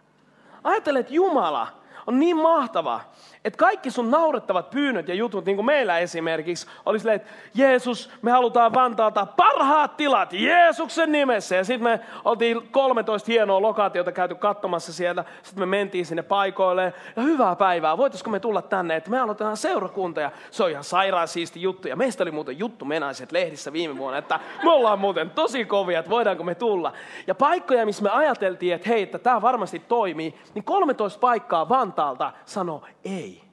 Ajattele, 0.63 0.99
että 0.99 1.13
Jumala 1.13 1.67
on 2.07 2.19
niin 2.19 2.37
mahtava, 2.37 3.01
että 3.45 3.57
kaikki 3.57 3.91
sun 3.91 4.11
naurettavat 4.11 4.69
pyynnöt 4.69 5.07
ja 5.07 5.13
jutut, 5.13 5.45
niin 5.45 5.55
kuin 5.55 5.65
meillä 5.65 5.99
esimerkiksi, 5.99 6.67
oli 6.85 6.99
silleen, 6.99 7.15
että 7.15 7.31
Jeesus, 7.55 8.11
me 8.21 8.31
halutaan 8.31 8.73
Vantaalta 8.73 9.25
parhaat 9.25 9.97
tilat 9.97 10.33
Jeesuksen 10.33 11.11
nimessä. 11.11 11.55
Ja 11.55 11.63
sitten 11.63 11.83
me 11.83 11.99
oltiin 12.25 12.67
13 12.71 13.31
hienoa 13.31 13.61
lokaatiota 13.61 14.11
käyty 14.11 14.35
katsomassa 14.35 14.93
siellä. 14.93 15.23
Sitten 15.43 15.61
me 15.61 15.65
mentiin 15.65 16.05
sinne 16.05 16.23
paikoille 16.23 16.93
ja 17.15 17.21
hyvää 17.21 17.55
päivää, 17.55 17.97
voitaisiko 17.97 18.29
me 18.29 18.39
tulla 18.39 18.61
tänne, 18.61 18.95
että 18.95 19.09
me 19.09 19.19
aloitetaan 19.19 19.57
seurakunta. 19.57 20.21
Ja 20.21 20.31
se 20.51 20.63
on 20.63 20.71
ihan 20.71 20.83
sairaan 20.83 21.27
siisti 21.27 21.61
juttu. 21.61 21.87
Ja 21.87 21.95
meistä 21.95 22.23
oli 22.23 22.31
muuten 22.31 22.59
juttu 22.59 22.85
menaiset 22.85 23.31
lehdissä 23.31 23.73
viime 23.73 23.97
vuonna, 23.97 24.17
että 24.17 24.39
me 24.63 24.71
ollaan 24.71 24.99
muuten 24.99 25.29
tosi 25.29 25.65
kovia, 25.65 25.99
että 25.99 26.11
voidaanko 26.11 26.43
me 26.43 26.55
tulla. 26.55 26.93
Ja 27.27 27.35
paikkoja, 27.35 27.85
missä 27.85 28.03
me 28.03 28.09
ajateltiin, 28.09 28.73
että 28.73 28.89
hei, 28.89 29.03
että 29.03 29.19
tämä 29.19 29.41
varmasti 29.41 29.79
toimii, 29.79 30.35
niin 30.53 30.63
13 30.63 31.19
paikkaa 31.19 31.69
Vantaalta 31.69 31.86
Vantaalta 31.87 32.33
sanoi 32.45 32.89
ei. 33.03 33.43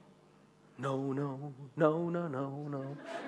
No, 0.77 1.13
no, 1.13 1.39
no, 1.75 2.09
no, 2.09 2.09
no, 2.09 2.69
no, 2.69 2.83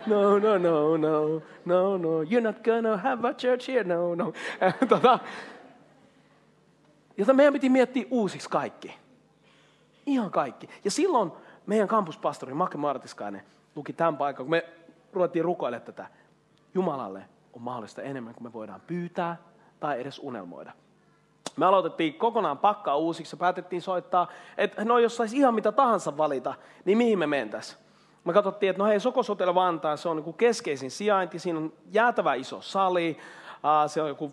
no, 0.08 0.40
no, 0.40 0.58
no, 0.58 0.98
no, 0.98 1.42
no, 1.66 1.98
no, 1.98 2.24
you're 2.24 2.42
not 2.42 2.64
gonna 2.64 2.98
have 2.98 3.28
a 3.30 3.34
church 3.34 3.68
here, 3.68 3.84
no, 3.84 4.16
no. 4.16 4.34
tota, 4.90 5.20
jota 7.18 7.34
meidän 7.34 7.54
piti 7.54 7.70
miettiä 7.70 8.06
uusiksi 8.12 8.50
kaikki. 8.50 8.96
Ihan 10.06 10.32
kaikki. 10.32 10.70
Ja 10.84 10.92
silloin 10.92 11.32
meidän 11.66 11.88
kampuspastori 11.88 12.54
Make 12.54 12.78
Martiskainen 12.78 13.42
luki 13.76 13.94
tämän 13.94 14.18
paikan, 14.18 14.46
kun 14.46 14.52
me 14.52 14.66
ruvettiin 15.14 15.46
rukoilemaan 15.46 15.86
tätä. 15.86 16.08
Jumalalle 16.74 17.26
on 17.54 17.62
mahdollista 17.62 18.02
enemmän 18.02 18.34
kuin 18.34 18.44
me 18.44 18.54
voidaan 18.54 18.82
pyytää 18.88 19.38
tai 19.80 20.02
edes 20.02 20.20
unelmoida. 20.20 20.74
Me 21.58 21.66
aloitettiin 21.66 22.14
kokonaan 22.14 22.58
pakkaa 22.58 22.96
uusiksi 22.96 23.36
ja 23.36 23.38
päätettiin 23.38 23.82
soittaa, 23.82 24.28
että 24.58 24.86
no 24.86 25.00
jos 25.00 25.18
saisi 25.18 25.38
ihan 25.38 25.54
mitä 25.54 25.72
tahansa 25.72 26.18
valita, 26.18 26.54
niin 26.86 26.98
mihin 26.98 27.20
me 27.20 27.28
mentäisiin. 27.28 27.80
Me 28.24 28.34
katsottiin, 28.34 28.70
että 28.70 28.84
no 28.84 28.90
hei, 28.90 29.00
Sokosotel 29.00 29.56
Vantaa, 29.56 29.98
se 29.98 30.10
on 30.10 30.18
niin 30.18 30.34
keskeisin 30.34 30.92
sijainti, 30.92 31.40
siinä 31.40 31.60
on 31.60 31.74
jäätävä 31.92 32.34
iso 32.34 32.62
sali, 32.62 33.18
se 33.88 34.02
on 34.02 34.08
joku 34.08 34.32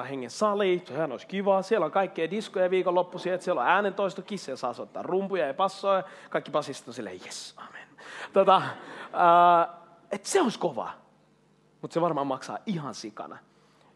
500-600 0.00 0.04
hengen 0.04 0.30
sali, 0.30 0.82
sehän 0.86 1.12
olisi 1.12 1.26
kiva. 1.26 1.62
Siellä 1.62 1.86
on 1.86 1.92
kaikkea 1.92 2.30
diskoja 2.30 2.70
viikonloppuisia, 2.70 3.34
että 3.34 3.44
siellä 3.44 3.60
on 3.60 3.68
äänentoistokin, 3.68 4.38
siellä 4.38 4.56
saa 4.56 4.72
soittaa 4.72 5.02
rumpuja 5.02 5.46
ja 5.46 5.54
passoja. 5.54 6.02
Kaikki 6.30 6.50
basistit 6.50 6.88
on 6.88 6.94
silleen, 6.94 7.20
yes, 7.24 7.54
amen. 7.56 7.88
Tota, 8.32 8.62
että 10.12 10.28
se 10.28 10.40
olisi 10.40 10.58
kova, 10.58 10.90
mutta 11.82 11.94
se 11.94 12.00
varmaan 12.00 12.26
maksaa 12.26 12.58
ihan 12.66 12.94
sikana. 12.94 13.38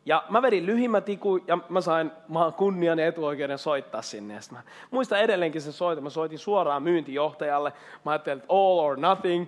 Ja 0.09 0.25
mä 0.29 0.43
vedin 0.43 0.67
lyhimmät 0.67 1.09
iku 1.09 1.37
ja 1.37 1.59
mä 1.69 1.81
sain 1.81 2.11
mä 2.29 2.53
kunnian 2.57 2.99
etuoikeuden 2.99 3.59
soittaa 3.59 4.03
sinne. 4.03 4.35
Ja 4.35 4.41
mä 4.51 4.63
muistan 4.91 5.21
edelleenkin 5.21 5.63
sen 5.63 5.73
soiton. 5.73 6.05
Mä 6.05 6.11
soitin 6.11 6.39
suoraan 6.39 6.83
myyntijohtajalle. 6.83 7.73
Mä 8.05 8.11
ajattelin, 8.11 8.39
että 8.39 8.55
all 8.55 8.79
or 8.79 8.97
nothing. 8.97 9.47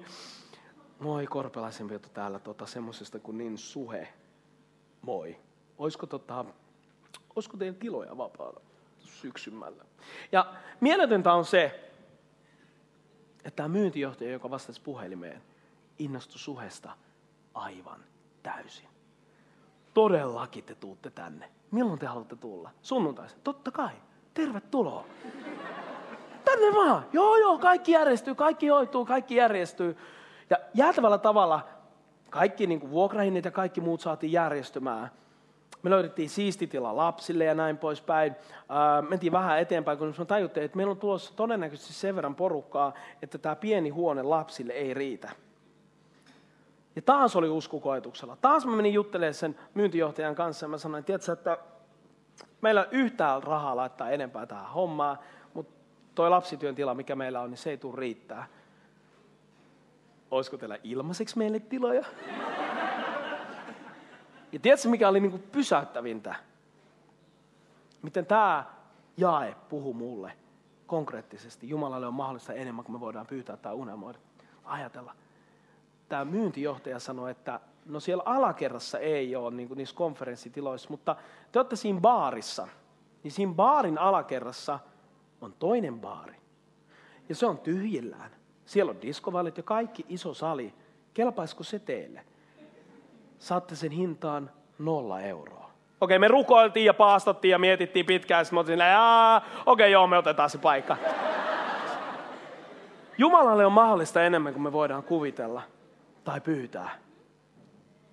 Moi 0.99 1.27
korpelaisempi 1.27 1.95
juttu 1.95 2.09
täällä 2.09 2.39
tota, 2.39 2.67
semmoisesta 2.67 3.19
kuin 3.19 3.39
niin 3.39 3.59
suhe. 3.59 4.09
Moi. 5.03 5.37
Olisiko, 5.79 6.07
tota, 6.07 6.45
olisiko 7.37 7.57
teidän 7.57 7.75
tiloja 7.75 8.19
vapaata 8.19 8.61
syksymällä? 8.99 9.85
Ja 10.33 10.55
mieletöntä 10.81 11.33
on 11.33 11.45
se, 11.45 11.91
että 13.37 13.57
tämä 13.57 13.69
myyntijohtaja, 13.69 14.31
joka 14.31 14.51
vastasi 14.51 14.81
puhelimeen, 14.81 15.43
innostui 15.99 16.39
suhesta 16.39 16.91
aivan 17.55 18.01
täysin 18.43 18.91
todellakin 19.95 20.65
te 20.65 20.75
tuutte 20.75 21.11
tänne. 21.11 21.49
Milloin 21.71 21.99
te 21.99 22.07
haluatte 22.07 22.37
tulla? 22.37 22.71
Sunnuntaisin? 22.83 23.39
Totta 23.45 23.71
kai. 23.71 23.91
Tervetuloa. 24.35 25.05
Tänne 26.45 26.75
vaan. 26.75 27.07
Joo, 27.13 27.37
joo, 27.37 27.59
kaikki 27.59 27.93
järjestyy, 27.93 28.35
kaikki 28.35 28.69
hoituu, 28.69 29.05
kaikki 29.05 29.37
järjestyy. 29.37 29.97
Ja 30.51 30.57
jäätävällä 30.75 31.19
tavalla 31.19 31.69
kaikki 32.31 32.67
niin 32.67 32.91
vuokrahinnit 32.91 33.45
ja 33.45 33.51
kaikki 33.51 33.81
muut 33.81 34.01
saatiin 34.01 34.33
järjestymään. 34.33 35.11
Me 35.83 35.91
löydettiin 35.91 36.31
siistitila 36.31 36.97
lapsille 36.97 37.45
ja 37.45 37.55
näin 37.55 37.79
poispäin. 37.79 38.37
Ää, 38.69 39.03
mentiin 39.03 39.33
vähän 39.33 39.61
eteenpäin, 39.61 39.99
kun 39.99 40.15
me 40.19 40.25
tajuttiin, 40.25 40.65
että 40.65 40.77
meillä 40.77 40.91
on 40.91 40.97
tulossa 40.97 41.37
todennäköisesti 41.37 41.93
sen 41.93 42.17
verran 42.17 42.35
porukkaa, 42.35 42.95
että 43.23 43.39
tämä 43.39 43.57
pieni 43.57 43.89
huone 43.89 44.23
lapsille 44.23 44.73
ei 44.73 44.95
riitä. 44.95 45.31
Ja 46.97 47.03
taas 47.03 47.37
oli 47.37 47.49
uskukoetuksella. 47.49 48.37
Taas 48.37 48.67
mä 48.67 48.77
menin 48.77 48.95
juttelemaan 48.95 49.35
sen 49.35 49.59
myyntijohtajan 49.75 50.35
kanssa 50.35 50.65
ja 50.65 50.69
mä 50.69 50.79
sanoin, 50.79 51.05
että, 51.09 51.33
että 51.33 51.59
meillä 52.61 52.81
on 52.81 52.87
yhtään 52.91 53.43
rahaa 53.43 53.77
laittaa 53.77 54.11
enempää 54.11 54.47
tähän 54.47 54.71
hommaan, 54.71 55.19
mutta 55.55 55.75
toi 56.15 56.31
lapsityön 56.31 56.75
tila, 56.75 56.95
mikä 56.95 57.17
meillä 57.17 57.41
on, 57.41 57.51
niin 57.51 57.59
se 57.59 57.71
ei 57.71 57.77
tule 57.77 57.97
riittää. 57.97 58.47
Olisiko 60.31 60.57
teillä 60.57 60.79
ilmaiseksi 60.85 61.39
meille 61.39 61.61
tiloja? 61.61 62.05
Ja 64.53 64.59
tiedätkö, 64.59 64.89
mikä 64.89 65.09
oli 65.09 65.21
niin 65.21 65.31
kuin 65.31 65.43
pysäyttävintä? 65.43 66.35
Miten 68.03 68.27
tämä 68.27 68.65
jae 69.17 69.57
puhuu 69.69 69.95
mulle 69.95 70.33
konkreettisesti. 70.87 71.69
Jumalalle 71.69 72.07
on 72.07 72.15
mahdollista 72.15 72.53
enemmän 72.53 72.85
kuin 72.85 72.97
me 72.97 73.01
voidaan 73.01 73.27
pyytää 73.27 73.57
tai 73.57 73.75
unelmoida. 73.75 74.19
Ajatella. 74.65 75.15
Tämä 76.11 76.25
myyntijohtaja 76.25 76.99
sanoi, 76.99 77.31
että 77.31 77.61
no 77.87 78.01
siellä 78.01 78.23
alakerrassa 78.27 78.99
ei 78.99 79.37
ole 79.37 79.51
niin 79.51 79.69
kuin 79.69 79.79
niissä 79.79 79.97
konferenssitiloissa, 79.97 80.91
mutta 80.91 81.17
te 81.53 81.59
olette 81.59 81.77
siinä 81.77 82.01
baarissa. 82.01 82.69
Niin 83.23 83.33
siinä 83.33 83.53
baarin 83.55 83.99
alakerrassa 83.99 84.79
on 85.41 85.55
toinen 85.59 86.01
baari. 86.01 86.37
Ja 87.29 87.35
se 87.35 87.47
on 87.47 87.59
tyhjillään. 87.59 88.31
Siellä 88.67 88.91
on 88.91 89.03
diskovallit 89.03 89.57
ja 89.57 89.63
kaikki 89.63 90.07
iso 90.09 90.35
sali. 90.35 90.75
Kelpaisiko 91.15 91.63
se 91.63 91.79
teille? 91.79 92.21
Saatte 93.39 93.77
sen 93.77 93.91
hintaan 93.91 94.51
nolla 94.79 95.21
euroa. 95.21 95.71
Okei, 96.01 96.19
me 96.19 96.29
rukoiltiin 96.29 96.87
ja 96.87 96.95
paastottiin 96.95 97.53
ja 97.53 97.59
mietittiin 97.59 98.07
pitkään, 98.07 98.45
sitten 98.45 98.57
me 98.57 98.61
oltiin 98.61 98.81
okei 99.67 99.93
joo, 99.93 100.07
me 100.07 100.19
otetaan 100.19 100.51
se 100.51 100.59
paikka. 100.59 100.97
Jumalalle 103.19 103.67
on 103.67 103.73
mahdollista 103.73 104.23
enemmän 104.23 104.53
kuin 104.53 104.63
me 104.63 104.73
voidaan 104.73 105.03
kuvitella 105.03 105.63
tai 106.25 106.41
pyytää. 106.41 106.99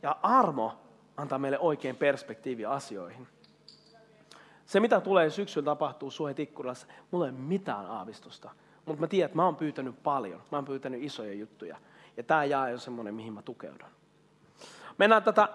Ja 0.02 0.18
armo 0.24 0.78
antaa 1.18 1.40
meille 1.40 1.60
oikein 1.60 1.96
perspektiivi 1.96 2.66
asioihin. 2.66 3.28
Se, 4.66 4.80
mitä 4.80 5.02
tulee 5.02 5.30
syksyllä 5.30 5.66
tapahtuu 5.66 6.12
suhet 6.12 6.40
ikkunassa, 6.40 6.88
mulla 7.12 7.26
ei 7.26 7.32
ole 7.32 7.40
mitään 7.40 7.86
aavistusta. 7.86 8.52
Mutta 8.86 9.02
mä 9.02 9.08
tiedän, 9.08 9.26
että 9.26 9.36
mä 9.36 9.46
oon 9.46 9.56
pyytänyt 9.56 10.04
paljon. 10.04 10.42
Mä 10.52 10.58
oon 10.58 10.66
pyytänyt 10.66 11.04
isoja 11.04 11.34
juttuja. 11.34 11.78
Ja 12.18 12.24
tämä 12.24 12.46
jää 12.46 12.64
on 12.64 12.80
semmoinen, 12.80 13.16
mihin 13.16 13.34
mä 13.34 13.42
tukeudun. 13.42 13.90
Mennään 14.98 15.24
tätä 15.24 15.50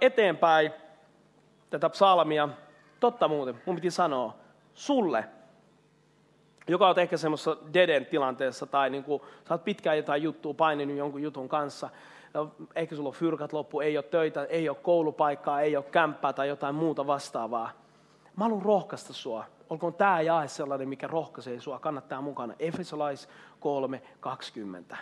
eteenpäin, 0.00 0.72
tätä 1.70 1.90
psalmia. 1.90 2.48
Totta 3.00 3.28
muuten, 3.28 3.62
mun 3.66 3.76
piti 3.76 3.90
sanoa, 3.90 4.34
sulle, 4.74 5.28
joka 6.68 6.88
on 6.88 6.98
ehkä 6.98 7.16
semmoisessa 7.16 7.56
deden 7.74 8.06
tilanteessa, 8.06 8.66
tai 8.66 8.90
niin 8.90 9.04
kuin, 9.04 9.22
sä 9.48 9.54
oot 9.54 9.64
pitkään 9.64 9.96
jotain 9.96 10.22
juttua 10.22 10.54
paininut 10.54 10.96
jonkun 10.96 11.22
jutun 11.22 11.48
kanssa, 11.48 11.90
ehkä 12.74 12.96
sulla 12.96 13.08
on 13.08 13.14
fyrkat 13.14 13.52
loppu, 13.52 13.80
ei 13.80 13.98
ole 13.98 14.04
töitä, 14.04 14.44
ei 14.44 14.68
ole 14.68 14.76
koulupaikkaa, 14.82 15.60
ei 15.60 15.76
ole 15.76 15.84
kämppää 15.84 16.32
tai 16.32 16.48
jotain 16.48 16.74
muuta 16.74 17.06
vastaavaa. 17.06 17.70
Mä 18.36 18.44
haluan 18.44 18.62
rohkaista 18.62 19.12
sua. 19.12 19.44
Olkoon 19.70 19.94
tämä 19.94 20.20
jae 20.20 20.48
sellainen, 20.48 20.88
mikä 20.88 21.06
rohkaisee 21.06 21.60
sua. 21.60 21.78
Kannattaa 21.78 22.20
mukana. 22.20 22.54
Efesolais 22.58 23.28
3.20. 24.90 24.96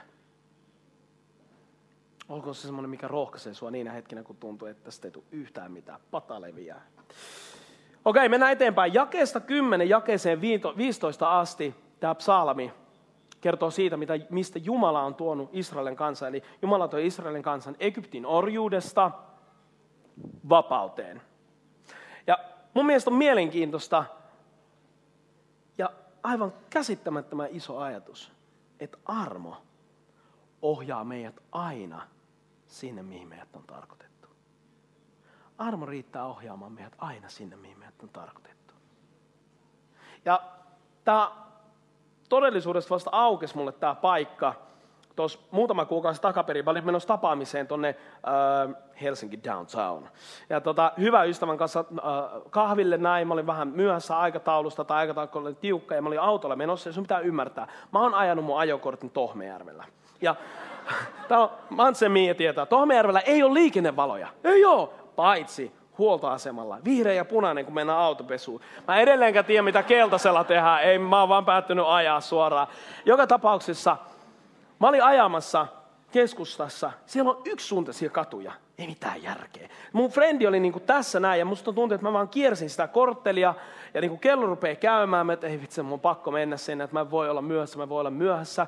Olkoon 2.28 2.54
se 2.54 2.60
semmoinen, 2.60 2.90
mikä 2.90 3.08
rohkaisee 3.08 3.54
sua 3.54 3.70
niinä 3.70 3.92
hetkinä, 3.92 4.22
kun 4.22 4.36
tuntuu, 4.36 4.68
että 4.68 4.84
tästä 4.84 5.08
ei 5.08 5.12
tule 5.12 5.24
yhtään 5.30 5.72
mitään. 5.72 6.00
Pata 6.10 6.40
leviää. 6.40 6.82
Okei, 8.06 8.28
mennään 8.28 8.52
eteenpäin. 8.52 8.94
Jakeesta 8.94 9.40
10 9.40 9.88
jakeeseen 9.88 10.40
15 10.76 11.40
asti 11.40 11.74
tämä 12.00 12.14
psalmi 12.14 12.72
kertoo 13.40 13.70
siitä, 13.70 13.96
mitä, 13.96 14.14
mistä 14.30 14.58
Jumala 14.58 15.02
on 15.02 15.14
tuonut 15.14 15.50
Israelin 15.52 15.96
kansan. 15.96 16.28
Eli 16.28 16.42
Jumala 16.62 16.88
toi 16.88 17.06
Israelin 17.06 17.42
kansan 17.42 17.76
Egyptin 17.80 18.26
orjuudesta 18.26 19.10
vapauteen. 20.48 21.22
Ja 22.26 22.38
mun 22.74 22.86
mielestä 22.86 23.10
on 23.10 23.16
mielenkiintoista 23.16 24.04
ja 25.78 25.90
aivan 26.22 26.52
käsittämättömän 26.70 27.48
iso 27.50 27.78
ajatus, 27.78 28.32
että 28.80 28.98
armo 29.04 29.56
ohjaa 30.62 31.04
meidät 31.04 31.40
aina 31.52 32.02
sinne, 32.66 33.02
mihin 33.02 33.28
meidät 33.28 33.56
on 33.56 33.64
tarkoitettu. 33.66 34.15
Armo 35.58 35.86
riittää 35.86 36.24
ohjaamaan 36.24 36.72
meidät 36.72 36.94
aina 36.98 37.28
sinne, 37.28 37.56
mihin 37.56 37.78
meidät 37.78 38.02
on 38.02 38.08
tarkoitettu. 38.08 38.74
Ja 40.24 40.42
tämä 41.04 41.30
todellisuudessa 42.28 42.94
vasta 42.94 43.10
aukesi 43.12 43.56
mulle 43.56 43.72
tämä 43.72 43.94
paikka 43.94 44.54
tuossa 45.16 45.38
muutama 45.50 45.84
kuukausi 45.84 46.20
takaperin. 46.20 46.64
Mä 46.64 46.70
olin 46.70 46.86
menossa 46.86 47.08
tapaamiseen 47.08 47.66
tuonne 47.66 47.88
äh, 47.88 48.76
Helsinki 49.02 49.40
downtown. 49.44 50.08
Ja 50.50 50.60
tota, 50.60 50.92
hyvä 50.98 51.24
ystävän 51.24 51.58
kanssa 51.58 51.80
äh, 51.80 52.42
kahville 52.50 52.96
näin. 52.96 53.28
Mä 53.28 53.34
olin 53.34 53.46
vähän 53.46 53.68
myöhässä 53.68 54.18
aikataulusta 54.18 54.84
tai 54.84 54.98
aikataulu 54.98 55.46
oli 55.46 55.54
tiukka 55.54 55.94
ja 55.94 56.02
mä 56.02 56.08
olin 56.08 56.20
autolla 56.20 56.56
menossa. 56.56 56.88
Ja 56.88 56.92
sun 56.92 57.04
pitää 57.04 57.20
ymmärtää, 57.20 57.68
mä 57.92 58.00
oon 58.00 58.14
ajanut 58.14 58.44
mun 58.44 58.58
ajokortin 58.58 59.10
Tohmejärvellä. 59.10 59.84
Ja 60.20 60.34
tämä 61.28 61.40
on, 61.40 61.50
Mantsen 61.70 62.12
Mia 62.12 62.34
tietää, 62.34 62.66
Tohmejärvellä 62.66 63.20
ei 63.20 63.42
ole 63.42 63.54
liikennevaloja. 63.54 64.28
Ei 64.44 64.64
ole, 64.64 64.88
paitsi 65.16 65.72
huoltoasemalla. 65.98 66.78
Vihreä 66.84 67.12
ja 67.12 67.24
punainen, 67.24 67.64
kun 67.64 67.74
mennään 67.74 67.98
autopesuun. 67.98 68.60
Mä 68.88 69.00
edelleenkään 69.00 69.44
tiedä, 69.44 69.62
mitä 69.62 69.82
keltaisella 69.82 70.44
tehdään. 70.44 70.82
Ei, 70.82 70.98
mä 70.98 71.20
oon 71.20 71.28
vaan 71.28 71.44
päättynyt 71.44 71.84
ajaa 71.88 72.20
suoraan. 72.20 72.66
Joka 73.04 73.26
tapauksessa 73.26 73.96
mä 74.78 74.88
olin 74.88 75.04
ajamassa 75.04 75.66
keskustassa. 76.12 76.92
Siellä 77.06 77.30
on 77.30 77.42
yksi 77.44 77.66
suuntaisia 77.66 78.10
katuja. 78.10 78.52
Ei 78.78 78.86
mitään 78.86 79.22
järkeä. 79.22 79.68
Mun 79.92 80.10
frendi 80.10 80.46
oli 80.46 80.60
niinku 80.60 80.80
tässä 80.80 81.20
näin 81.20 81.38
ja 81.38 81.44
musta 81.44 81.72
tuntui, 81.72 81.94
että 81.94 82.06
mä 82.06 82.12
vaan 82.12 82.28
kiersin 82.28 82.70
sitä 82.70 82.88
korttelia 82.88 83.54
ja 83.94 84.00
niinku 84.00 84.16
kello 84.16 84.46
rupeaa 84.46 84.76
käymään. 84.76 85.26
Mä, 85.26 85.32
että 85.32 85.46
ei 85.46 85.60
vitsi, 85.60 85.82
mun 85.82 85.92
on 85.92 86.00
pakko 86.00 86.30
mennä 86.30 86.56
sinne, 86.56 86.84
että 86.84 86.96
mä 86.96 87.10
voi 87.10 87.30
olla 87.30 87.42
myöhässä, 87.42 87.78
mä 87.78 87.88
voi 87.88 88.00
olla 88.00 88.10
myöhässä. 88.10 88.66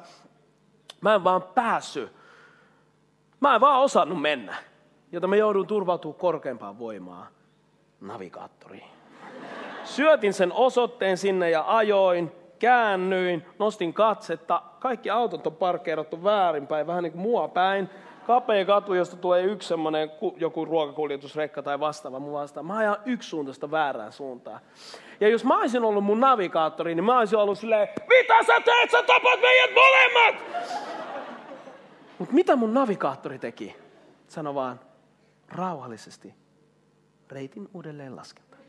Mä 1.00 1.14
en 1.14 1.24
vaan 1.24 1.42
päässyt. 1.42 2.12
Mä 3.40 3.54
en 3.54 3.60
vaan 3.60 3.80
osannut 3.80 4.20
mennä. 4.20 4.56
Jota 5.12 5.26
mä 5.26 5.36
joudun 5.36 5.66
turvautumaan 5.66 6.20
korkeampaan 6.20 6.78
voimaan. 6.78 7.26
Navigaattoriin. 8.00 8.90
Syötin 9.84 10.34
sen 10.34 10.52
osoitteen 10.52 11.16
sinne 11.16 11.50
ja 11.50 11.64
ajoin, 11.66 12.32
käännyin, 12.58 13.46
nostin 13.58 13.94
katsetta. 13.94 14.62
Kaikki 14.80 15.10
autot 15.10 15.46
on 15.46 15.56
parkkeerattu 15.56 16.24
väärinpäin, 16.24 16.86
vähän 16.86 17.02
niin 17.02 17.12
kuin 17.12 17.22
mua 17.22 17.48
päin. 17.48 17.90
Kapea 18.26 18.64
katu, 18.64 18.94
josta 18.94 19.16
tulee 19.16 19.42
yksi 19.42 19.68
semmoinen 19.68 20.10
joku 20.36 20.64
ruokakuljetusrekka 20.64 21.62
tai 21.62 21.80
vastaava 21.80 22.18
mun 22.18 22.32
vastaan. 22.32 22.66
Mä 22.66 22.76
ajan 22.76 22.96
yksisuuntaista 23.04 23.70
väärään 23.70 24.12
suuntaan. 24.12 24.60
Ja 25.20 25.28
jos 25.28 25.44
mä 25.44 25.58
olisin 25.58 25.84
ollut 25.84 26.04
mun 26.04 26.20
navigaattori, 26.20 26.94
niin 26.94 27.04
mä 27.04 27.18
olisin 27.18 27.38
ollut 27.38 27.58
silleen, 27.58 27.88
mitä 28.08 28.34
sä 28.46 28.60
teet, 28.60 28.90
sä 28.90 29.02
tapat 29.02 29.40
meidät 29.40 29.70
molemmat! 29.74 30.44
Mutta 32.18 32.34
mitä 32.34 32.56
mun 32.56 32.74
navigaattori 32.74 33.38
teki? 33.38 33.76
Sano 34.28 34.54
vaan, 34.54 34.80
rauhallisesti, 35.48 36.34
reitin 37.30 37.68
uudelleen 37.74 38.16
lasketaan. 38.16 38.62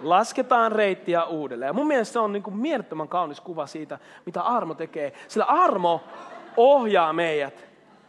Lasketaan 0.00 0.72
reittiä 0.72 1.24
uudelleen. 1.24 1.68
Ja 1.68 1.72
mun 1.72 1.86
mielestä 1.86 2.12
se 2.12 2.18
on 2.18 2.32
niin 2.32 2.56
mielettömän 2.56 3.08
kaunis 3.08 3.40
kuva 3.40 3.66
siitä, 3.66 3.98
mitä 4.26 4.42
armo 4.42 4.74
tekee. 4.74 5.12
Sillä 5.28 5.44
armo 5.44 6.00
ohjaa 6.56 7.12
meidät 7.12 7.64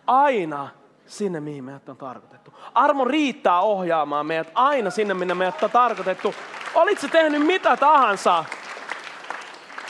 aina 0.07 0.69
sinne, 1.05 1.39
mihin 1.39 1.63
meidät 1.63 1.89
on 1.89 1.97
tarkoitettu. 1.97 2.53
Armo 2.73 3.05
riittää 3.05 3.59
ohjaamaan 3.59 4.25
meidät 4.25 4.51
aina 4.53 4.89
sinne, 4.89 5.13
minne 5.13 5.33
meidät 5.33 5.63
on 5.63 5.71
tarkoitettu. 5.71 6.33
Olitko 6.75 7.07
tehnyt 7.07 7.45
mitä 7.45 7.77
tahansa? 7.77 8.45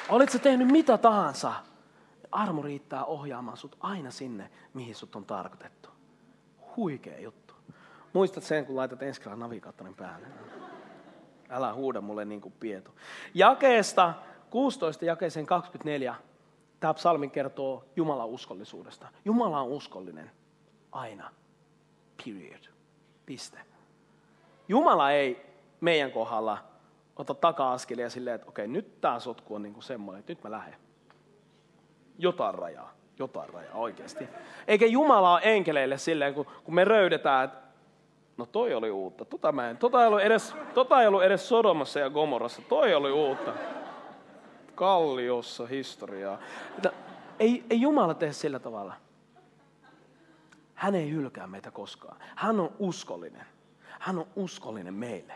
Olitko 0.10 0.40
tehnyt 0.40 0.68
mitä 0.68 0.98
tahansa? 0.98 1.54
Armo 2.32 2.62
riittää 2.62 3.06
ohjaamaan 3.06 3.58
sut 3.58 3.78
aina 3.80 4.12
sinne, 4.12 4.50
mihin 4.74 4.96
sut 4.96 5.16
on 5.16 5.26
tarkoitettu. 5.26 5.90
Huikea 6.78 7.20
juttu. 7.20 7.54
Muistat 8.14 8.44
sen, 8.44 8.66
kun 8.66 8.76
laitat 8.76 9.04
ensi 9.04 9.22
kerran 9.22 9.40
navigaattorin 9.40 9.96
päälle. 9.96 10.28
Älä 11.50 11.74
huuda 11.74 12.02
mulle 12.02 12.26
niin 12.26 12.42
kuin 12.42 12.54
pietu. 12.60 12.92
Jakeesta 13.34 14.14
16 14.50 15.06
jakeeseen 15.06 15.46
24 15.46 16.16
tämä 16.80 16.94
psalmi 16.94 17.30
kertoo 17.30 17.86
Jumalan 17.96 18.28
uskollisuudesta. 18.28 19.08
Jumala 19.26 19.62
on 19.62 19.70
uskollinen. 19.70 20.32
Aina. 20.92 21.32
Period. 22.26 22.64
Piste. 23.26 23.60
Jumala 24.68 25.12
ei 25.12 25.46
meidän 25.82 26.12
kohdalla 26.12 26.58
ota 27.16 27.34
taka-askelia 27.34 28.10
silleen, 28.10 28.36
että 28.36 28.50
okei, 28.50 28.68
nyt 28.68 29.02
tämä 29.02 29.20
sotku 29.20 29.56
on 29.56 29.64
niin 29.64 29.74
kuin 29.74 29.84
semmoinen, 29.84 30.20
että 30.20 30.32
nyt 30.32 30.44
mä 30.44 30.52
lähden. 30.52 30.76
Jotain 32.18 32.56
rajaa. 32.56 32.94
Jotain 33.22 33.50
rajaa 33.50 33.76
oikeasti. 33.76 34.28
Eikä 34.68 34.86
Jumala 34.86 35.34
ole 35.34 35.42
enkeleille 35.44 35.98
silleen, 35.98 36.34
kun, 36.34 36.46
kun 36.64 36.76
me 36.76 36.84
röydetään, 36.84 37.46
että 37.46 37.62
No 38.38 38.46
toi 38.46 38.74
oli 38.74 38.92
uutta. 38.92 39.26
Tota, 39.26 39.52
mä 39.52 39.70
en, 39.70 39.78
tota, 39.78 40.02
ei 40.02 40.08
ollut 40.08 40.22
edes, 40.22 40.56
tota 40.74 41.02
ei 41.02 41.08
ollut 41.08 41.24
edes 41.24 41.50
Sodomassa 41.50 42.00
ja 42.00 42.10
Gomorassa. 42.10 42.62
Toi 42.62 42.94
oli 42.94 43.12
uutta. 43.12 43.54
Kalliossa 44.76 45.66
historiaa. 45.66 46.38
Että 46.78 46.92
ei, 47.40 47.64
ei 47.70 47.82
Jumala 47.82 48.14
tee 48.14 48.34
sillä 48.34 48.60
tavalla. 48.60 48.94
Hän 50.74 50.96
ei 50.96 51.12
hylkää 51.12 51.48
meitä 51.48 51.72
koskaan. 51.72 52.18
Hän 52.36 52.60
on 52.60 52.72
uskollinen. 52.80 53.46
Hän 54.00 54.20
on 54.20 54.26
uskollinen 54.36 54.94
meille. 54.94 55.34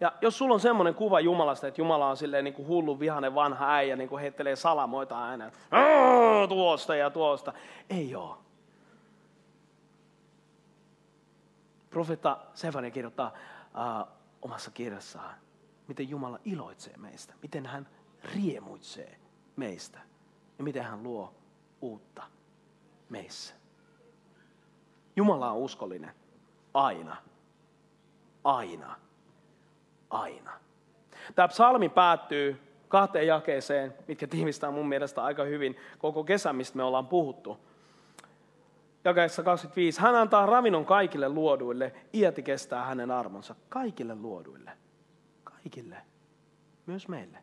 Ja 0.00 0.12
jos 0.20 0.38
sulla 0.38 0.54
on 0.54 0.60
semmoinen 0.60 0.94
kuva 0.94 1.20
Jumalasta, 1.20 1.66
että 1.68 1.80
Jumala 1.80 2.10
on 2.10 2.16
silleen 2.16 2.44
niin 2.44 2.54
kuin 2.54 2.68
hullu 2.68 3.00
vihainen 3.00 3.34
vanha 3.34 3.74
äijä, 3.74 3.96
niin 3.96 4.08
kuin 4.08 4.20
heittelee 4.20 4.56
salamoita 4.56 5.24
aina, 5.24 5.50
tuosta 6.48 6.96
ja 6.96 7.10
tuosta. 7.10 7.52
Ei 7.90 8.14
ole. 8.14 8.36
Profeetta 11.90 12.38
Sefania 12.54 12.90
kirjoittaa 12.90 13.32
uh, 13.74 14.08
omassa 14.42 14.70
kirjassaan, 14.70 15.34
miten 15.88 16.08
Jumala 16.08 16.38
iloitsee 16.44 16.96
meistä, 16.96 17.34
miten 17.42 17.66
hän 17.66 17.88
riemuitsee 18.34 19.18
meistä 19.56 19.98
ja 20.58 20.64
miten 20.64 20.84
hän 20.84 21.02
luo 21.02 21.34
uutta 21.80 22.22
meissä. 23.08 23.54
Jumala 25.16 25.50
on 25.50 25.58
uskollinen 25.58 26.14
aina. 26.74 27.16
Aina. 28.44 28.96
Aina. 30.10 30.52
Tämä 31.34 31.48
psalmi 31.48 31.88
päättyy 31.88 32.60
kahteen 32.88 33.26
jakeeseen, 33.26 33.94
mitkä 34.08 34.26
tiivistää 34.26 34.70
mun 34.70 34.88
mielestä 34.88 35.24
aika 35.24 35.44
hyvin 35.44 35.76
koko 35.98 36.24
kesän, 36.24 36.56
mistä 36.56 36.76
me 36.76 36.82
ollaan 36.82 37.06
puhuttu. 37.06 37.58
Jakeessa 39.04 39.42
25. 39.42 40.00
Hän 40.00 40.14
antaa 40.14 40.46
ravinnon 40.46 40.84
kaikille 40.84 41.28
luoduille, 41.28 41.92
iäti 42.14 42.42
kestää 42.42 42.84
hänen 42.84 43.10
armonsa. 43.10 43.54
Kaikille 43.68 44.14
luoduille. 44.14 44.70
Kaikille. 45.44 45.96
Myös 46.86 47.08
meille. 47.08 47.38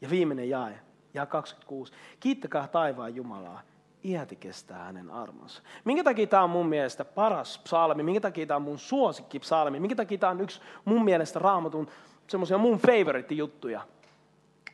Ja 0.00 0.10
viimeinen 0.10 0.50
jae, 0.50 0.80
ja 1.14 1.26
26. 1.26 1.92
Kiittäkää 2.20 2.68
taivaan 2.68 3.14
Jumalaa, 3.14 3.62
iäti 4.04 4.36
kestää 4.36 4.84
hänen 4.84 5.10
armonsa. 5.10 5.62
Minkä 5.84 6.04
takia 6.04 6.26
tämä 6.26 6.42
on 6.42 6.50
mun 6.50 6.68
mielestä 6.68 7.04
paras 7.04 7.58
psalmi, 7.58 8.02
minkä 8.02 8.20
takia 8.20 8.46
tämä 8.46 8.56
on 8.56 8.62
mun 8.62 8.78
suosikki 8.78 9.38
psalmi, 9.38 9.80
minkä 9.80 9.96
takia 9.96 10.18
tämä 10.18 10.30
on 10.30 10.40
yksi 10.40 10.60
mun 10.84 11.04
mielestä 11.04 11.38
raamatun 11.38 11.88
semmoisia 12.28 12.58
mun 12.58 12.78
favorite 12.78 13.34
juttuja, 13.34 13.80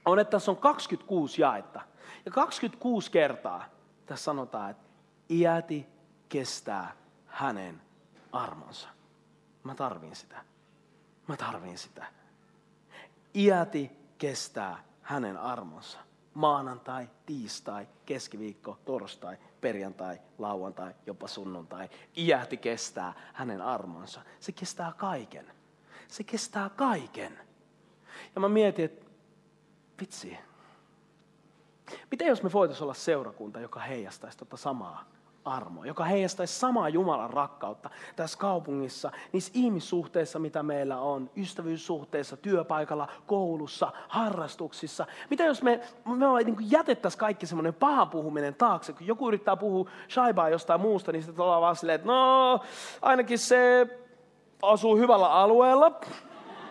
on, 0.04 0.18
että 0.18 0.30
tässä 0.30 0.50
on 0.50 0.56
26 0.56 1.42
jaetta. 1.42 1.80
Ja 2.24 2.30
26 2.30 3.10
kertaa 3.10 3.64
tässä 4.06 4.24
sanotaan, 4.24 4.70
että 4.70 4.84
iäti 5.30 5.86
kestää 6.28 6.92
hänen 7.26 7.80
armonsa. 8.32 8.88
Mä 9.64 9.74
tarvin 9.74 10.16
sitä. 10.16 10.44
Mä 11.28 11.36
tarvin 11.36 11.78
sitä. 11.78 12.06
Iäti 13.34 13.90
kestää 14.18 14.84
hänen 15.02 15.36
armonsa 15.36 15.98
maanantai, 16.34 17.08
tiistai, 17.26 17.88
keskiviikko, 18.06 18.78
torstai, 18.84 19.36
perjantai, 19.60 20.18
lauantai, 20.38 20.94
jopa 21.06 21.28
sunnuntai. 21.28 21.88
Iähti 22.16 22.56
kestää 22.56 23.12
hänen 23.32 23.62
armonsa. 23.62 24.20
Se 24.40 24.52
kestää 24.52 24.92
kaiken. 24.96 25.52
Se 26.08 26.24
kestää 26.24 26.68
kaiken. 26.68 27.38
Ja 28.34 28.40
mä 28.40 28.48
mietin, 28.48 28.84
että 28.84 29.06
vitsi, 30.00 30.38
miten 32.10 32.28
jos 32.28 32.42
me 32.42 32.52
voitaisiin 32.52 32.82
olla 32.82 32.94
seurakunta, 32.94 33.60
joka 33.60 33.80
heijastaisi 33.80 34.38
tota 34.38 34.56
samaa 34.56 35.13
armoa, 35.44 35.86
joka 35.86 36.04
heijastaisi 36.04 36.58
samaa 36.58 36.88
Jumalan 36.88 37.30
rakkautta 37.30 37.90
tässä 38.16 38.38
kaupungissa, 38.38 39.10
niissä 39.32 39.52
ihmissuhteissa, 39.54 40.38
mitä 40.38 40.62
meillä 40.62 41.00
on, 41.00 41.30
ystävyyssuhteissa, 41.36 42.36
työpaikalla, 42.36 43.08
koulussa, 43.26 43.92
harrastuksissa. 44.08 45.06
Mitä 45.30 45.44
jos 45.44 45.62
me, 45.62 45.80
me 46.04 46.44
niin 46.44 46.70
jätettäisiin 46.70 47.20
kaikki 47.20 47.46
semmoinen 47.46 47.74
paha 47.74 48.06
puhuminen 48.06 48.54
taakse, 48.54 48.92
kun 48.92 49.06
joku 49.06 49.28
yrittää 49.28 49.56
puhua 49.56 49.90
shaibaa 50.08 50.48
jostain 50.48 50.80
muusta, 50.80 51.12
niin 51.12 51.22
sitten 51.22 51.44
ollaan 51.44 51.62
vaan 51.62 51.76
silleen, 51.76 51.96
että 51.96 52.08
no, 52.08 52.60
ainakin 53.02 53.38
se 53.38 53.86
asuu 54.62 54.96
hyvällä 54.96 55.32
alueella, 55.32 56.00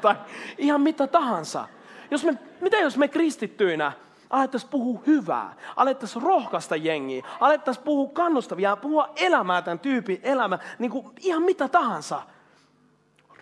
tai 0.02 0.16
ihan 0.58 0.82
mitä 0.82 1.08
tahansa. 1.08 1.68
Jos 2.12 2.26
me, 2.26 2.38
mitä 2.62 2.78
jos 2.78 2.98
me 2.98 3.08
kristittyinä 3.08 3.92
alettaisiin 4.34 4.70
puhua 4.70 5.02
hyvää, 5.08 5.56
alettaisiin 5.76 6.24
rohkaista 6.24 6.76
jengiä, 6.76 7.26
alettaisiin 7.40 7.84
puhua 7.84 8.10
kannustavia, 8.14 8.76
puhua 8.76 9.10
elämää 9.16 9.62
tämän 9.62 9.80
tyypin 9.80 10.20
elämä, 10.24 10.60
niin 10.80 10.92
kuin 10.92 11.12
ihan 11.20 11.44
mitä 11.44 11.68
tahansa. 11.68 12.22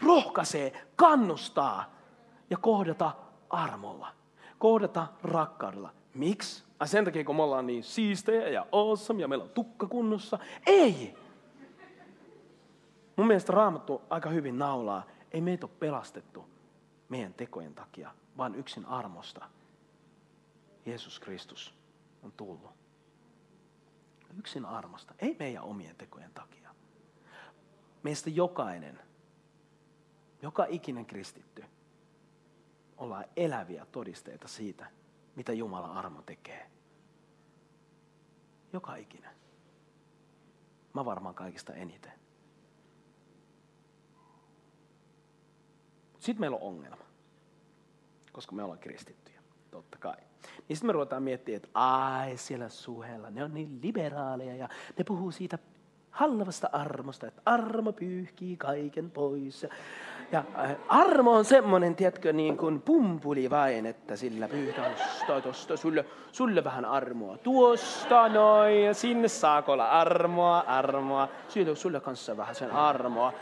Rohkaisee, 0.06 0.88
kannustaa 0.96 1.86
ja 2.50 2.58
kohdata 2.58 3.12
armolla, 3.50 4.08
kohdata 4.60 5.08
rakkaudella. 5.24 5.90
Miksi? 6.14 6.64
Ai 6.80 6.88
sen 6.88 7.06
takia, 7.06 7.24
kun 7.24 7.36
me 7.36 7.44
ollaan 7.44 7.68
niin 7.68 7.84
siistejä 7.84 8.48
ja 8.48 8.66
awesome 8.72 9.22
ja 9.22 9.28
meillä 9.28 9.44
on 9.44 9.50
tukka 9.50 9.88
kunnossa. 9.88 10.40
Ei! 10.66 11.16
Mun 13.16 13.28
mielestä 13.28 13.54
raamattu 13.54 14.02
aika 14.10 14.30
hyvin 14.30 14.58
naulaa. 14.60 15.04
Ei 15.32 15.42
meitä 15.42 15.66
ole 15.66 15.76
pelastettu 15.80 16.46
meidän 17.10 17.34
tekojen 17.34 17.76
takia, 17.76 18.12
vaan 18.38 18.56
yksin 18.56 18.86
armosta. 18.86 19.46
Jeesus 20.86 21.20
Kristus 21.20 21.74
on 22.24 22.32
tullut. 22.32 22.72
Yksin 24.38 24.66
armosta, 24.66 25.14
ei 25.20 25.36
meidän 25.40 25.64
omien 25.64 25.96
tekojen 25.96 26.32
takia. 26.34 26.76
Meistä 28.04 28.30
jokainen, 28.30 29.00
joka 30.42 30.66
ikinen 30.70 31.06
kristitty, 31.06 31.66
ollaan 32.98 33.26
eläviä 33.36 33.86
todisteita 33.86 34.48
siitä, 34.48 34.88
mitä 35.36 35.54
Jumala 35.54 35.88
armo 35.88 36.22
tekee. 36.22 36.72
Joka 38.74 38.96
ikinen. 38.96 39.36
Mä 40.94 41.06
varmaan 41.06 41.36
kaikista 41.36 41.74
eniten. 41.74 42.12
Sitten 46.20 46.40
meillä 46.40 46.58
on 46.58 46.64
ongelma, 46.64 47.06
koska 48.32 48.56
me 48.56 48.64
ollaan 48.64 48.80
kristittyjä, 48.80 49.42
totta 49.72 49.98
kai. 49.98 50.31
Niin 50.68 50.78
sitten 50.78 50.88
me 50.88 50.92
ruvetaan 50.92 51.24
miettimään, 51.24 51.56
että 51.56 51.70
ai 51.74 52.38
siellä 52.38 52.70
suhella, 52.70 53.30
ne 53.30 53.44
on 53.44 53.54
niin 53.54 53.80
liberaaleja 53.84 54.56
ja 54.56 54.70
ne 54.98 55.04
puhuu 55.04 55.32
siitä 55.32 55.58
halvasta 56.12 56.70
armosta, 56.72 57.28
että 57.28 57.42
armo 57.46 57.94
pyyhkii 57.94 58.58
kaiken 58.58 59.12
pois. 59.12 59.64
Ja, 59.64 59.70
ja 60.32 60.44
äh, 60.60 60.76
armo 60.88 61.32
on 61.32 61.46
semmoinen, 61.46 61.96
tiedätkö, 61.96 62.34
niin 62.34 62.58
kuin 62.58 62.82
pumpuli 62.82 63.50
vain, 63.50 63.86
että 63.86 64.16
sillä 64.16 64.48
pyytää 64.48 64.92
tosta, 65.44 65.78
sulle, 65.78 66.06
sulle 66.32 66.64
vähän 66.64 66.86
armoa. 66.86 67.38
Tuosta 67.38 68.30
noin, 68.30 68.84
ja 68.84 68.94
sinne 68.94 69.28
saako 69.28 69.72
olla 69.74 69.90
armoa, 69.90 70.60
armoa. 70.60 71.28
Sulle, 71.48 71.76
sulle 71.76 72.00
kanssa 72.00 72.38
vähän 72.38 72.56
sen 72.56 72.72
armoa. 72.72 73.34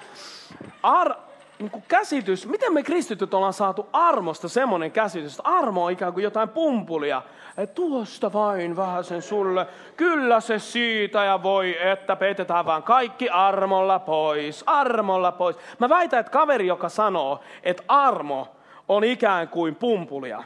Ar, 0.84 1.16
niin 1.60 1.72
kuin 1.72 1.84
käsitys, 1.88 2.48
miten 2.48 2.74
me 2.74 2.84
kristityt 2.84 3.34
ollaan 3.34 3.54
saatu 3.54 3.90
armosta 3.94 4.50
semmoinen 4.50 4.92
käsitys, 4.92 5.40
että 5.40 5.50
armo 5.50 5.86
on 5.86 5.92
ikään 5.92 6.14
kuin 6.14 6.24
jotain 6.24 6.50
pumpulia. 6.50 7.22
Että 7.58 7.76
tuosta 7.76 8.34
vain 8.34 8.76
vähän 8.76 9.04
sen 9.04 9.22
sulle, 9.22 9.68
kyllä 9.98 10.40
se 10.40 10.60
siitä 10.60 11.24
ja 11.24 11.44
voi, 11.44 11.90
että 11.92 12.16
peitetään 12.16 12.66
vaan 12.66 12.84
kaikki 12.84 13.30
armolla 13.30 14.00
pois, 14.00 14.64
armolla 14.66 15.32
pois. 15.32 15.56
Mä 15.80 15.90
väitän, 15.90 16.20
että 16.20 16.32
kaveri, 16.32 16.68
joka 16.68 16.90
sanoo, 16.90 17.40
että 17.64 17.84
armo 17.88 18.56
on 18.88 19.04
ikään 19.04 19.48
kuin 19.48 19.76
pumpulia, 19.76 20.44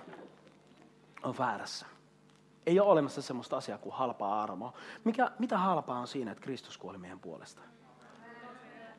on 1.24 1.36
väärässä. 1.40 1.86
Ei 2.66 2.80
ole 2.80 2.92
olemassa 2.92 3.22
semmoista 3.22 3.58
asiaa 3.58 3.78
kuin 3.78 3.96
halpaa 3.96 4.44
armoa. 4.44 4.74
Mikä, 5.04 5.32
mitä 5.40 5.58
halpaa 5.58 6.00
on 6.00 6.08
siinä, 6.08 6.32
että 6.32 6.44
Kristus 6.44 6.78
kuoli 6.78 6.98
meidän 6.98 7.20
puolesta? 7.20 7.62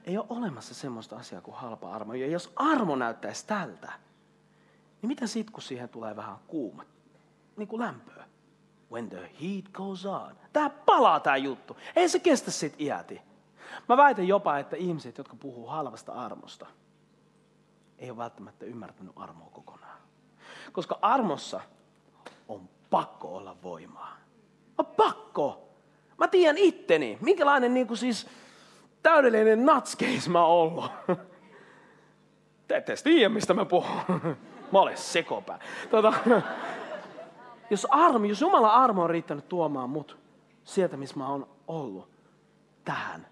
Ei 0.05 0.19
ole 0.19 0.27
olemassa 0.29 0.75
semmoista 0.75 1.17
asiaa 1.17 1.41
kuin 1.41 1.57
halpa 1.57 1.93
armo. 1.95 2.15
Ja 2.15 2.27
jos 2.27 2.53
armo 2.57 2.97
näyttäisi 2.97 3.47
tältä, 3.47 3.93
niin 5.03 5.09
mitä 5.09 5.27
sitten, 5.27 5.53
kun 5.53 5.63
siihen 5.63 5.89
tulee 5.89 6.17
vähän 6.17 6.37
kuuma, 6.47 6.85
niin 7.57 7.69
kuin 7.69 7.81
lämpöä? 7.81 8.25
When 8.93 9.09
the 9.09 9.31
heat 9.43 9.65
goes 9.73 10.07
on. 10.07 10.37
Tämä 10.53 10.71
palaa 10.71 11.21
tämä 11.21 11.37
juttu. 11.37 11.77
Ei 11.97 12.09
se 12.09 12.19
kestä 12.19 12.51
sit 12.51 12.81
iäti. 12.81 13.21
Mä 13.89 13.97
väitän 13.97 14.29
jopa, 14.29 14.59
että 14.59 14.77
ihmiset, 14.77 15.19
jotka 15.19 15.37
puhuu 15.37 15.67
halvasta 15.67 16.13
armosta, 16.13 16.67
ei 17.99 18.11
ole 18.11 18.17
välttämättä 18.17 18.67
ymmärtänyt 18.67 19.13
armoa 19.17 19.51
kokonaan. 19.51 19.99
Koska 20.73 20.99
armossa 21.03 21.61
on 22.49 22.69
pakko 22.91 23.37
olla 23.37 23.57
voimaa. 23.63 24.17
On 24.79 24.87
pakko. 24.87 25.69
Mä 26.19 26.29
tiedän 26.29 26.59
itteni, 26.59 27.19
minkälainen 27.21 27.75
niin 27.75 27.87
kuin 27.87 27.99
siis 27.99 28.27
täydellinen 29.05 29.67
natskeis 29.67 30.29
mä 30.29 30.45
ollut. 30.45 30.91
Te 32.69 32.77
ette 32.77 32.95
tiedä, 33.05 33.29
mistä 33.29 33.55
mä 33.55 33.65
puhun. 33.65 34.01
Mä 34.73 34.81
olen 34.81 34.97
sekopää. 34.97 35.59
Tota, 35.91 36.13
jos, 37.71 37.87
armo, 37.91 38.25
jos 38.25 38.41
Jumala 38.41 38.75
armo 38.75 39.03
on 39.03 39.11
riittänyt 39.11 39.49
tuomaan 39.49 39.91
mut 39.91 40.19
sieltä, 40.65 40.97
missä 40.97 41.17
mä 41.17 41.29
oon 41.29 41.47
ollut, 41.69 42.09
tähän, 42.85 43.27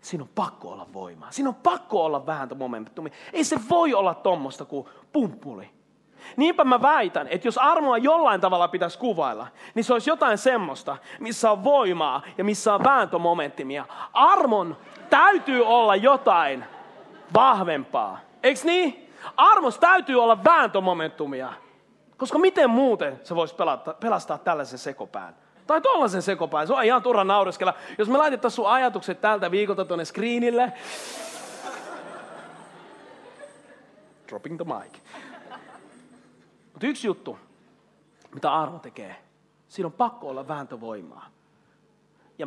siinä 0.00 0.22
on 0.22 0.30
pakko 0.34 0.68
olla 0.68 0.86
voimaa. 0.92 1.30
Siinä 1.30 1.48
on 1.48 1.54
pakko 1.54 2.04
olla 2.04 2.26
momentumia. 2.54 3.12
Ei 3.32 3.44
se 3.44 3.60
voi 3.70 3.94
olla 3.94 4.14
tommosta 4.14 4.64
kuin 4.64 4.88
pumppuli. 5.12 5.70
Niinpä 6.36 6.64
mä 6.64 6.82
väitän, 6.82 7.28
että 7.28 7.48
jos 7.48 7.58
armoa 7.58 7.98
jollain 7.98 8.40
tavalla 8.40 8.68
pitäisi 8.68 8.98
kuvailla, 8.98 9.46
niin 9.74 9.84
se 9.84 9.92
olisi 9.92 10.10
jotain 10.10 10.38
semmoista, 10.38 10.96
missä 11.20 11.50
on 11.50 11.64
voimaa 11.64 12.22
ja 12.38 12.44
missä 12.44 12.74
on 12.74 12.84
vääntömomentimia. 12.84 13.84
Armon 14.12 14.76
täytyy 15.10 15.66
olla 15.66 15.96
jotain 15.96 16.64
vahvempaa. 17.34 18.18
Eikö 18.42 18.60
niin? 18.64 19.12
Armos 19.36 19.78
täytyy 19.78 20.22
olla 20.22 20.44
vääntömomentumia. 20.44 21.52
Koska 22.16 22.38
miten 22.38 22.70
muuten 22.70 23.20
se 23.24 23.34
voisi 23.34 23.54
pelata, 23.54 23.94
pelastaa 23.94 24.38
tällaisen 24.38 24.78
sekopään? 24.78 25.34
Tai 25.66 25.80
tuollaisen 25.80 26.22
sekopään. 26.22 26.66
Se 26.66 26.72
on 26.72 26.84
ihan 26.84 27.02
turha 27.02 27.24
naureskella. 27.24 27.74
Jos 27.98 28.08
me 28.08 28.18
laitettaisiin 28.18 28.56
sun 28.56 28.68
ajatukset 28.68 29.20
tältä 29.20 29.50
viikolta 29.50 29.84
tuonne 29.84 30.04
screenille. 30.04 30.72
Dropping 34.28 34.56
the 34.56 34.64
mic. 34.64 34.92
Mutta 36.78 36.86
yksi 36.86 37.06
juttu, 37.06 37.38
mitä 38.34 38.54
armo 38.54 38.78
tekee. 38.78 39.16
Siinä 39.68 39.86
on 39.86 39.92
pakko 39.92 40.28
olla 40.28 40.48
vääntövoimaa. 40.48 41.26
Ja 42.38 42.46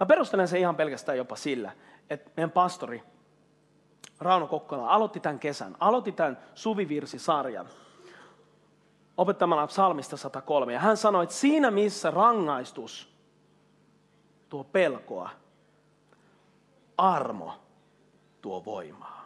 mä 0.00 0.06
perustelen 0.06 0.48
sen 0.48 0.60
ihan 0.60 0.76
pelkästään 0.76 1.18
jopa 1.18 1.36
sillä, 1.36 1.72
että 2.10 2.30
meidän 2.36 2.50
pastori 2.50 3.02
Rauno 4.20 4.46
Kokkola 4.46 4.88
aloitti 4.88 5.20
tämän 5.20 5.38
kesän, 5.38 5.76
aloitti 5.80 6.12
tämän 6.12 6.38
suvivirsisarjan 6.54 7.68
opettamalla 9.16 9.66
psalmista 9.66 10.16
103. 10.16 10.72
Ja 10.72 10.80
hän 10.80 10.96
sanoi, 10.96 11.22
että 11.22 11.34
siinä 11.34 11.70
missä 11.70 12.10
rangaistus 12.10 13.14
tuo 14.48 14.64
pelkoa, 14.64 15.30
armo 16.96 17.52
tuo 18.40 18.64
voimaa. 18.64 19.17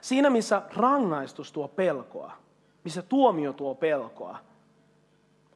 Siinä 0.00 0.30
missä 0.30 0.62
rangaistus 0.76 1.52
tuo 1.52 1.68
pelkoa, 1.68 2.32
missä 2.84 3.02
tuomio 3.02 3.52
tuo 3.52 3.74
pelkoa, 3.74 4.38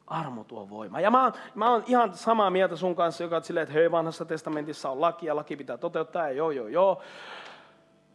armo 0.07 0.43
tuo 0.43 0.69
voimaa. 0.69 1.01
Ja 1.01 1.11
mä 1.11 1.23
oon, 1.23 1.33
mä 1.55 1.71
oon 1.71 1.83
ihan 1.87 2.13
samaa 2.13 2.49
mieltä 2.49 2.75
sun 2.75 2.95
kanssa, 2.95 3.23
joka 3.23 3.35
on 3.35 3.43
silleen, 3.43 3.63
että 3.63 3.73
hei, 3.73 3.91
vanhassa 3.91 4.25
testamentissa 4.25 4.89
on 4.89 5.01
laki 5.01 5.25
ja 5.25 5.35
laki 5.35 5.55
pitää 5.55 5.77
toteuttaa, 5.77 6.27
ja 6.27 6.31
joo, 6.31 6.51
joo, 6.51 6.67
joo. 6.67 7.01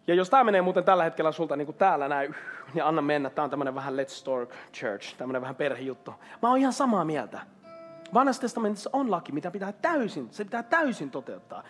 Ja 0.06 0.14
jos 0.14 0.30
tämä 0.30 0.44
menee 0.44 0.62
muuten 0.62 0.84
tällä 0.84 1.04
hetkellä 1.04 1.32
sulta 1.32 1.56
niin 1.56 1.66
kuin 1.66 1.76
täällä 1.76 2.08
näin, 2.08 2.34
niin 2.74 2.84
anna 2.84 3.02
mennä. 3.02 3.30
Tämä 3.30 3.44
on 3.44 3.50
tämmöinen 3.50 3.74
vähän 3.74 3.94
Let's 3.94 4.24
Talk 4.24 4.50
Church, 4.72 5.16
tämmöinen 5.16 5.42
vähän 5.42 5.56
perhejuttu. 5.56 6.14
Mä 6.42 6.48
oon 6.48 6.58
ihan 6.58 6.72
samaa 6.72 7.04
mieltä. 7.04 7.40
Vanhassa 8.14 8.42
testamentissa 8.42 8.90
on 8.92 9.10
laki, 9.10 9.32
mitä 9.32 9.50
pitää 9.50 9.72
täysin, 9.72 10.28
se 10.30 10.44
pitää 10.44 10.62
täysin 10.62 11.10
toteuttaa. 11.10 11.62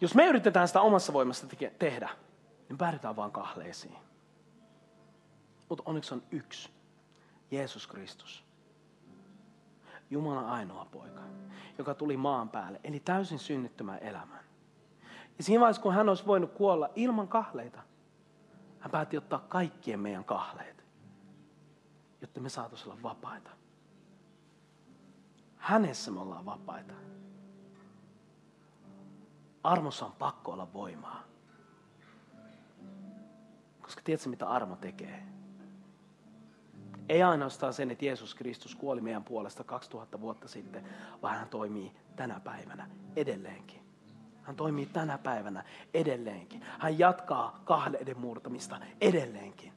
Jos 0.00 0.14
me 0.14 0.26
yritetään 0.26 0.68
sitä 0.68 0.80
omassa 0.80 1.12
voimassa 1.12 1.46
tehdä, 1.78 2.08
niin 2.68 2.78
päädytään 2.78 3.16
vaan 3.16 3.32
kahleisiin. 3.32 3.96
Mutta 5.68 5.82
onneksi 5.86 6.14
on 6.14 6.22
yksi, 6.30 6.70
Jeesus 7.50 7.86
Kristus. 7.86 8.44
Jumalan 10.10 10.46
ainoa 10.46 10.84
poika, 10.84 11.20
joka 11.78 11.94
tuli 11.94 12.16
maan 12.16 12.48
päälle, 12.48 12.80
eli 12.84 13.00
täysin 13.00 13.38
synnyttömän 13.38 13.98
elämän. 13.98 14.44
Ja 15.38 15.44
siinä 15.44 15.60
vaiheessa, 15.60 15.82
kun 15.82 15.94
hän 15.94 16.08
olisi 16.08 16.26
voinut 16.26 16.52
kuolla 16.52 16.90
ilman 16.94 17.28
kahleita, 17.28 17.82
hän 18.80 18.90
päätti 18.90 19.16
ottaa 19.16 19.38
kaikkien 19.38 20.00
meidän 20.00 20.24
kahleet, 20.24 20.84
jotta 22.20 22.40
me 22.40 22.48
saataisiin 22.48 22.92
olla 22.92 23.02
vapaita. 23.02 23.50
Hänessä 25.56 26.10
me 26.10 26.20
ollaan 26.20 26.46
vapaita. 26.46 26.94
Armossa 29.62 30.06
on 30.06 30.12
pakko 30.12 30.52
olla 30.52 30.72
voimaa. 30.72 31.27
Koska 33.88 34.02
tiedätkö, 34.04 34.28
mitä 34.28 34.48
armo 34.48 34.76
tekee? 34.76 35.22
Ei 37.08 37.22
ainoastaan 37.22 37.72
sen, 37.72 37.90
että 37.90 38.04
Jeesus 38.04 38.34
Kristus 38.34 38.74
kuoli 38.74 39.00
meidän 39.00 39.24
puolesta 39.24 39.64
2000 39.64 40.20
vuotta 40.20 40.48
sitten, 40.48 40.84
vaan 41.22 41.36
hän 41.36 41.48
toimii 41.48 41.92
tänä 42.16 42.40
päivänä 42.40 42.90
edelleenkin. 43.16 43.82
Hän 44.42 44.56
toimii 44.56 44.86
tänä 44.86 45.18
päivänä 45.18 45.64
edelleenkin. 45.94 46.64
Hän 46.78 46.98
jatkaa 46.98 47.60
kahleiden 47.64 48.18
murtamista 48.18 48.80
edelleenkin. 49.00 49.72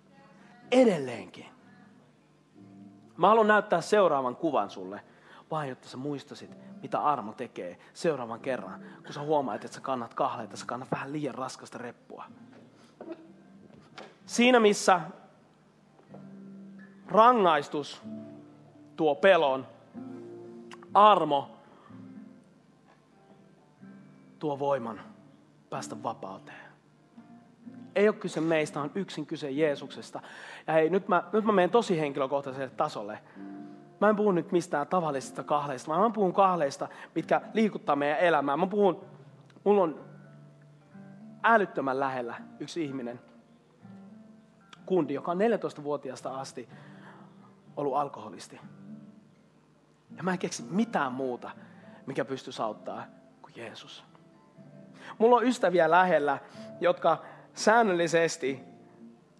Edelleenkin. 0.71 1.45
Mä 3.17 3.28
haluan 3.28 3.47
näyttää 3.47 3.82
seuraavan 3.82 4.36
kuvan 4.36 4.69
sulle, 4.69 5.04
vain 5.52 5.69
jotta 5.69 5.89
sä 5.89 5.97
muistasit, 5.97 6.58
mitä 6.82 7.04
armo 7.04 7.34
tekee 7.34 7.80
seuraavan 7.93 8.39
kerran, 8.39 8.86
kun 9.04 9.13
sä 9.13 9.21
huomaat, 9.21 9.65
että 9.65 9.76
sä 9.76 9.82
kannat 9.82 10.13
kahleita, 10.13 10.58
sä 10.58 10.65
kannat 10.65 10.91
vähän 10.91 11.13
liian 11.13 11.36
raskasta 11.36 11.78
reppua. 11.78 12.26
Siinä 14.32 14.60
missä 14.60 15.02
rangaistus 17.08 18.02
tuo 18.96 19.15
pelon, 19.15 19.67
armo 20.94 21.50
tuo 24.39 24.60
voiman 24.60 25.02
päästä 25.70 26.04
vapauteen. 26.04 26.72
Ei 27.96 28.08
ole 28.08 28.15
kyse 28.15 28.41
meistä, 28.41 28.82
on 28.82 28.91
yksin 28.96 29.26
kyse 29.26 29.52
Jeesuksesta. 29.52 30.22
Ja 30.67 30.74
hei, 30.74 30.89
nyt 30.89 31.08
mä, 31.08 31.24
nyt 31.34 31.46
mä 31.46 31.52
menen 31.52 31.70
tosi 31.70 32.00
henkilökohtaiselle 32.00 32.70
tasolle. 32.70 33.20
Mä 34.02 34.10
en 34.10 34.15
puhu 34.15 34.32
nyt 34.32 34.52
mistään 34.52 34.88
tavallisista 34.88 35.44
kahleista, 35.44 35.91
vaan 35.91 36.02
mä 36.02 36.10
puhun 36.10 36.34
kahleista, 36.34 36.88
mitkä 37.15 37.41
liikuttaa 37.54 37.96
meidän 37.96 38.20
elämää. 38.20 38.58
Mä 38.58 38.67
puhun, 38.67 39.06
mulla 39.63 39.84
on 39.84 40.00
älyttömän 41.44 42.00
lähellä 42.00 42.36
yksi 42.60 42.84
ihminen, 42.84 43.20
kundi, 44.92 45.14
joka 45.14 45.32
on 45.32 45.38
14-vuotiaasta 45.38 46.40
asti 46.40 46.70
ollut 47.78 47.96
alkoholisti. 47.96 48.60
Ja 50.18 50.24
mä 50.24 50.32
en 50.32 50.40
keksi 50.40 50.64
mitään 50.70 51.12
muuta, 51.12 51.52
mikä 52.06 52.26
pystyisi 52.26 52.62
auttaa 52.62 53.06
kuin 53.42 53.54
Jeesus. 53.56 54.04
Mulla 55.18 55.36
on 55.36 55.44
ystäviä 55.44 55.92
lähellä, 55.92 56.38
jotka 56.82 57.22
säännöllisesti 57.54 58.60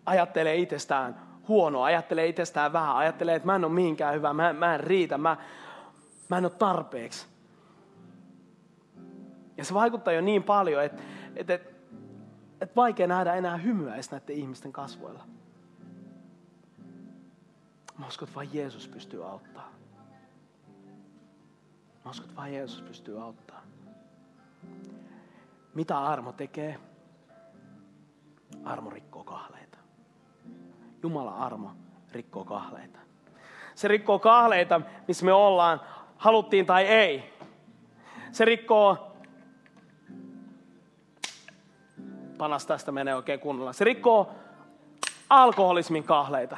ajattelee 0.06 0.56
itsestään 0.56 1.22
huonoa, 1.48 1.86
ajattelee 1.86 2.28
itsestään 2.28 2.74
vähän, 2.74 2.96
ajattelee, 2.96 3.36
että 3.36 3.46
mä 3.46 3.56
en 3.56 3.66
ole 3.66 3.74
mihinkään 3.74 4.14
hyvä, 4.14 4.34
mä, 4.34 4.54
mä 4.54 4.74
en 4.74 4.80
riitä, 4.80 5.18
mä, 5.18 5.38
mä 6.30 6.38
en 6.38 6.46
ole 6.46 6.52
tarpeeksi. 6.60 7.26
Ja 9.58 9.66
se 9.66 9.74
vaikuttaa 9.74 10.14
jo 10.14 10.22
niin 10.22 10.44
paljon, 10.44 10.84
että, 10.84 11.04
että, 11.36 11.54
että, 11.54 11.71
että 12.62 12.76
vaikea 12.76 13.08
nähdä 13.08 13.34
enää 13.34 13.58
hymyä 13.58 13.94
edes 13.94 14.12
näiden 14.12 14.36
ihmisten 14.36 14.74
kasvoilla. 14.74 15.24
Mä 17.98 18.08
uskon, 18.08 18.28
että 18.28 18.36
vain 18.36 18.50
Jeesus 18.54 18.88
pystyy 18.88 19.30
auttamaan. 19.30 19.72
Mä 22.06 22.12
uskon, 22.12 22.30
että 22.30 22.42
vain 22.42 22.54
Jeesus 22.54 22.82
pystyy 22.82 23.22
auttamaan. 23.24 23.64
Mitä 25.74 26.00
armo 26.00 26.34
tekee? 26.34 26.80
Armo 28.64 28.90
rikkoo 28.90 29.24
kahleita. 29.24 29.78
Jumala 31.04 31.36
armo 31.36 31.72
rikkoo 32.12 32.46
kahleita. 32.46 33.00
Se 33.76 33.88
rikkoo 33.88 34.20
kahleita, 34.20 34.82
missä 35.08 35.26
me 35.26 35.34
ollaan, 35.34 35.82
haluttiin 36.18 36.66
tai 36.66 36.88
ei. 36.88 37.34
Se 38.32 38.46
rikkoo, 38.46 39.11
panas 42.42 42.66
tästä 42.66 42.92
menee 42.92 43.16
oikein 43.16 43.40
kunnolla. 43.40 43.74
Se 43.74 43.84
rikkoo 43.84 44.32
alkoholismin 45.30 46.04
kahleita. 46.04 46.58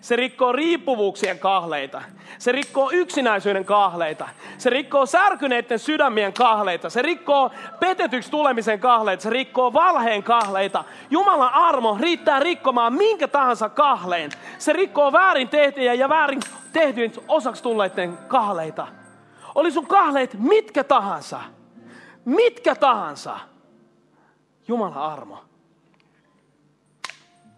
Se 0.00 0.16
rikkoo 0.16 0.52
riippuvuuksien 0.52 1.38
kahleita. 1.38 2.02
Se 2.38 2.52
rikkoo 2.52 2.90
yksinäisyyden 2.92 3.64
kahleita. 3.64 4.28
Se 4.58 4.70
rikkoo 4.70 5.06
särkyneiden 5.06 5.78
sydämien 5.78 6.32
kahleita. 6.32 6.90
Se 6.90 7.02
rikkoo 7.02 7.50
petetyksi 7.80 8.30
tulemisen 8.30 8.80
kahleita. 8.80 9.22
Se 9.22 9.30
rikkoo 9.30 9.72
valheen 9.72 10.22
kahleita. 10.22 10.84
Jumalan 11.10 11.54
armo 11.54 11.98
riittää 12.00 12.40
rikkomaan 12.40 12.92
minkä 12.92 13.28
tahansa 13.28 13.68
kahleen. 13.68 14.30
Se 14.58 14.72
rikkoo 14.72 15.12
väärin 15.12 15.48
tehtyjä 15.48 15.94
ja 15.94 16.08
väärin 16.08 16.40
tehtyjen 16.72 17.12
osaksi 17.28 17.62
tulleiden 17.62 18.18
kahleita. 18.28 18.86
Oli 19.54 19.70
sun 19.72 19.86
kahleet 19.86 20.34
mitkä 20.38 20.84
tahansa. 20.84 21.40
Mitkä 22.24 22.74
tahansa. 22.74 23.38
Jumalan 24.68 24.98
armo 24.98 25.44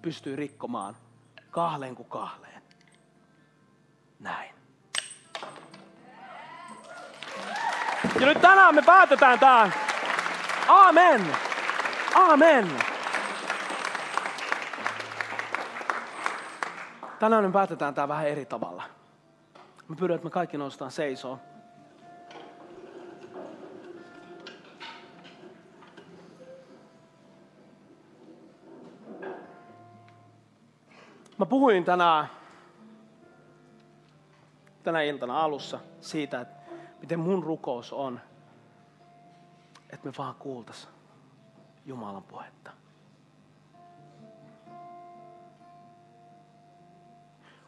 pystyy 0.03 0.37
rikkomaan 0.37 0.97
kahleen 1.51 1.95
kuin 1.95 2.09
kahleen. 2.09 2.63
Näin. 4.21 4.55
Ja 8.21 8.27
nyt 8.27 8.41
tänään 8.41 8.75
me 8.75 8.83
päätetään 8.83 9.39
tää. 9.39 9.71
Amen. 10.69 11.37
Amen. 12.15 12.69
Tänään 17.19 17.45
me 17.45 17.53
päätetään 17.53 17.95
tää 17.95 18.09
vähän 18.09 18.27
eri 18.27 18.47
tavalla. 18.47 18.83
Mä 19.89 19.97
pyydän, 19.97 20.15
että 20.15 20.25
me 20.25 20.31
kaikki 20.31 20.59
noustaan 20.59 20.91
seisoo. 20.91 21.39
Mä 31.41 31.47
puhuin 31.47 31.85
tänään, 31.85 32.31
tänä 34.83 35.03
iltana 35.03 35.43
alussa 35.43 35.81
siitä, 36.01 36.41
että 36.41 36.73
miten 37.01 37.21
mun 37.21 37.43
rukous 37.43 37.93
on, 37.93 38.21
että 39.91 40.09
me 40.09 40.13
vaan 40.19 40.35
kuultais 40.35 40.89
Jumalan 41.87 42.23
puhetta. 42.23 42.71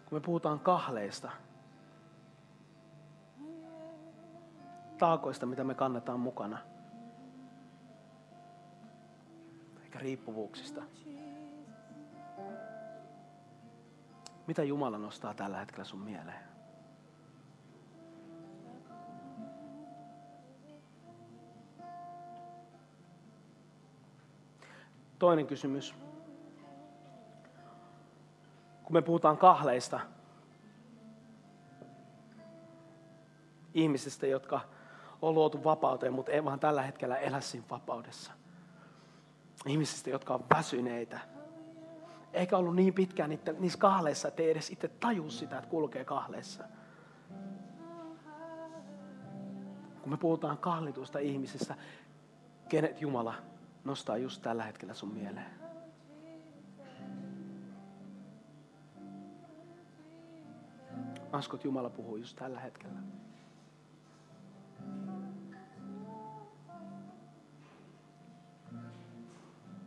Kun 0.04 0.18
me 0.18 0.20
puhutaan 0.20 0.60
kahleista, 0.60 1.30
taakoista, 4.98 5.46
mitä 5.46 5.64
me 5.64 5.74
kannetaan 5.74 6.20
mukana, 6.20 6.58
eikä 9.84 9.98
riippuvuuksista. 9.98 10.82
Mitä 14.46 14.62
Jumala 14.62 14.98
nostaa 14.98 15.34
tällä 15.34 15.58
hetkellä 15.58 15.84
sun 15.84 16.00
mieleen? 16.00 16.52
Toinen 25.18 25.46
kysymys. 25.46 25.94
Kun 28.82 28.92
me 28.92 29.02
puhutaan 29.02 29.36
kahleista, 29.36 30.00
ihmisistä, 33.74 34.26
jotka 34.26 34.60
on 35.22 35.34
luotu 35.34 35.64
vapauteen, 35.64 36.12
mutta 36.12 36.32
ei 36.32 36.44
vaan 36.44 36.60
tällä 36.60 36.82
hetkellä 36.82 37.16
elä 37.16 37.40
siinä 37.40 37.66
vapaudessa. 37.70 38.32
Ihmisistä, 39.66 40.10
jotka 40.10 40.34
on 40.34 40.44
väsyneitä. 40.54 41.20
Eikä 42.32 42.56
ollut 42.56 42.76
niin 42.76 42.94
pitkään 42.94 43.30
niitä, 43.30 43.52
niissä 43.52 43.78
kahleissa, 43.78 44.28
että 44.28 44.42
ei 44.42 44.50
edes 44.50 44.70
itse 44.70 44.88
taju 44.88 45.30
sitä, 45.30 45.58
että 45.58 45.70
kulkee 45.70 46.04
kahleissa. 46.04 46.64
Kun 50.02 50.12
me 50.12 50.16
puhutaan 50.16 50.58
kahlitusta 50.58 51.18
ihmisistä, 51.18 51.74
kenet 52.68 53.00
Jumala 53.00 53.34
nostaa 53.84 54.16
just 54.16 54.42
tällä 54.42 54.64
hetkellä 54.64 54.94
sun 54.94 55.14
mieleen? 55.14 55.62
Askot 61.32 61.64
Jumala 61.64 61.90
puhuu 61.90 62.16
just 62.16 62.36
tällä 62.36 62.60
hetkellä. 62.60 62.98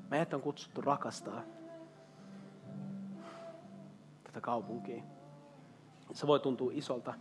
Meidät 0.09 0.33
on 0.33 0.41
kutsuttu 0.41 0.81
rakastaa 0.81 1.41
tätä 4.45 4.51
kaupunkia. 4.51 5.03
Se 6.13 6.27
voi 6.27 6.39
tuntua 6.39 6.71
isolta, 6.73 7.13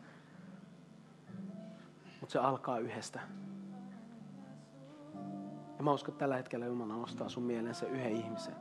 mutta 2.20 2.32
se 2.32 2.38
alkaa 2.38 2.78
yhdestä. 2.78 3.20
Ja 5.78 5.84
mä 5.84 5.92
uskon, 5.92 6.12
että 6.12 6.18
tällä 6.18 6.36
hetkellä 6.36 6.66
Jumala 6.66 6.96
nostaa 6.96 7.28
sun 7.28 7.42
mieleen 7.42 7.74
se 7.74 7.86
yhden 7.86 8.12
ihmisen. 8.12 8.54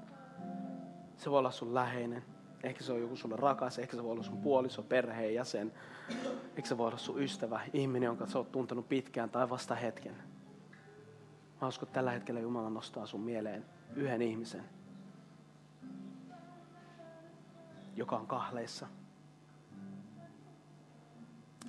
Se 1.17 1.32
voi 1.32 1.39
olla 1.39 1.52
sun 1.52 1.73
läheinen. 1.73 2.23
Ehkä 2.63 2.84
se 2.84 2.93
on 2.93 3.02
joku 3.02 3.15
sulle 3.15 3.36
rakas, 3.36 3.80
ehkä 3.80 3.95
se 3.95 4.04
voi 4.04 4.12
olla 4.12 4.23
sun 4.23 4.41
puoliso, 4.41 4.84
perheen 4.84 5.36
jäsen. 5.36 5.73
Ehkä 6.58 6.69
se 6.69 6.78
voi 6.78 6.88
olla 6.88 6.97
sun 6.97 7.21
ystävä, 7.21 7.62
ihminen, 7.73 8.08
jonka 8.08 8.28
sä 8.28 8.38
oot 8.38 8.52
tuntenut 8.52 8.89
pitkään 8.89 9.30
tai 9.30 9.49
vasta 9.49 9.76
hetken. 9.76 10.15
Mä 11.62 11.67
uskon, 11.67 11.88
että 11.88 11.93
tällä 11.93 12.12
hetkellä 12.12 12.39
Jumala 12.39 12.69
nostaa 12.69 13.06
sun 13.06 13.21
mieleen 13.21 13.65
yhden 13.95 14.21
ihmisen, 14.21 14.63
joka 17.96 18.16
on 18.16 18.28
kahleissa. 18.28 18.88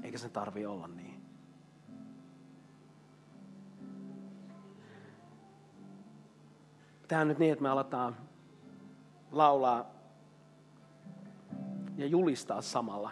Eikä 0.02 0.18
sen 0.18 0.30
tarvi 0.30 0.66
olla 0.66 0.88
niin. 0.88 1.24
Tämä 7.08 7.24
nyt 7.24 7.38
niin, 7.38 7.52
että 7.52 7.62
me 7.62 7.68
aletaan 7.68 8.16
laulaa 9.32 9.86
ja 11.96 12.06
julistaa 12.06 12.62
samalla. 12.62 13.10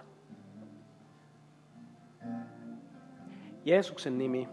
Jeesuksen 3.64 4.18
nimi 4.18 4.48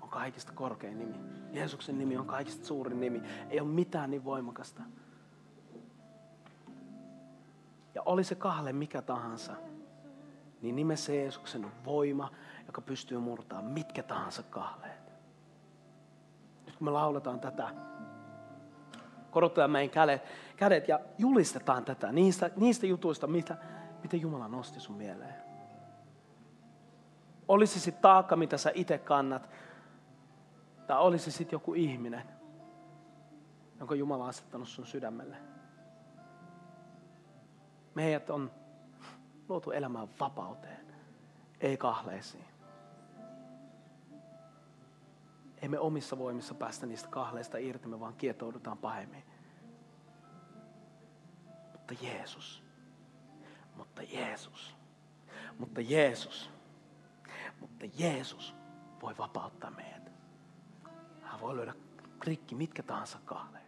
on 0.00 0.08
kaikista 0.08 0.52
korkein 0.52 0.98
nimi. 0.98 1.14
Jeesuksen 1.52 1.98
nimi 1.98 2.16
on 2.16 2.26
kaikista 2.26 2.66
suurin 2.66 3.00
nimi. 3.00 3.22
Ei 3.50 3.60
ole 3.60 3.68
mitään 3.68 4.10
niin 4.10 4.24
voimakasta. 4.24 4.82
Ja 8.00 8.04
oli 8.06 8.24
se 8.24 8.34
kahle 8.34 8.72
mikä 8.72 9.02
tahansa, 9.02 9.52
niin 10.62 10.76
nimessä 10.76 11.12
Jeesuksen 11.12 11.64
on 11.64 11.72
voima, 11.84 12.30
joka 12.66 12.80
pystyy 12.80 13.18
murtamaan 13.18 13.72
mitkä 13.72 14.02
tahansa 14.02 14.42
kahleet. 14.42 15.12
Nyt 16.66 16.76
kun 16.76 16.84
me 16.84 16.90
lauletaan 16.90 17.40
tätä, 17.40 17.74
korotetaan 19.30 19.70
meidän 19.70 19.90
kädet, 19.90 20.22
kädet 20.56 20.88
ja 20.88 21.00
julistetaan 21.18 21.84
tätä 21.84 22.12
niistä, 22.12 22.50
niistä 22.56 22.86
jutuista, 22.86 23.26
mitä, 23.26 23.56
mitä 24.02 24.16
Jumala 24.16 24.48
nosti 24.48 24.80
sun 24.80 24.96
mieleen. 24.96 25.34
Olisi 27.48 27.80
sitten 27.80 28.02
taakka, 28.02 28.36
mitä 28.36 28.56
sä 28.56 28.70
itse 28.74 28.98
kannat, 28.98 29.50
tai 30.86 31.00
olisi 31.00 31.30
sitten 31.30 31.56
joku 31.56 31.74
ihminen, 31.74 32.22
jonka 33.78 33.94
Jumala 33.94 34.24
on 34.24 34.30
asettanut 34.30 34.68
sun 34.68 34.86
sydämelle. 34.86 35.49
Meidät 37.94 38.30
on 38.30 38.50
luotu 39.48 39.70
elämään 39.70 40.08
vapauteen, 40.20 40.94
ei 41.60 41.76
kahleisiin. 41.76 42.44
Ei 45.62 45.68
me 45.68 45.78
omissa 45.78 46.18
voimissa 46.18 46.54
päästä 46.54 46.86
niistä 46.86 47.08
kahleista 47.08 47.58
irti, 47.58 47.88
me 47.88 48.00
vaan 48.00 48.14
kietoudutaan 48.14 48.78
pahemmin. 48.78 49.24
Mutta 51.72 51.94
Jeesus, 52.02 52.64
mutta 53.76 54.02
Jeesus, 54.02 54.76
mutta 55.58 55.80
Jeesus, 55.80 56.50
mutta 57.60 57.86
Jeesus 57.98 58.54
voi 59.02 59.18
vapauttaa 59.18 59.70
meidät. 59.70 60.12
Hän 61.22 61.40
voi 61.40 61.56
löydä 61.56 61.74
rikki 62.24 62.54
mitkä 62.54 62.82
tahansa 62.82 63.18
kahleet. 63.24 63.59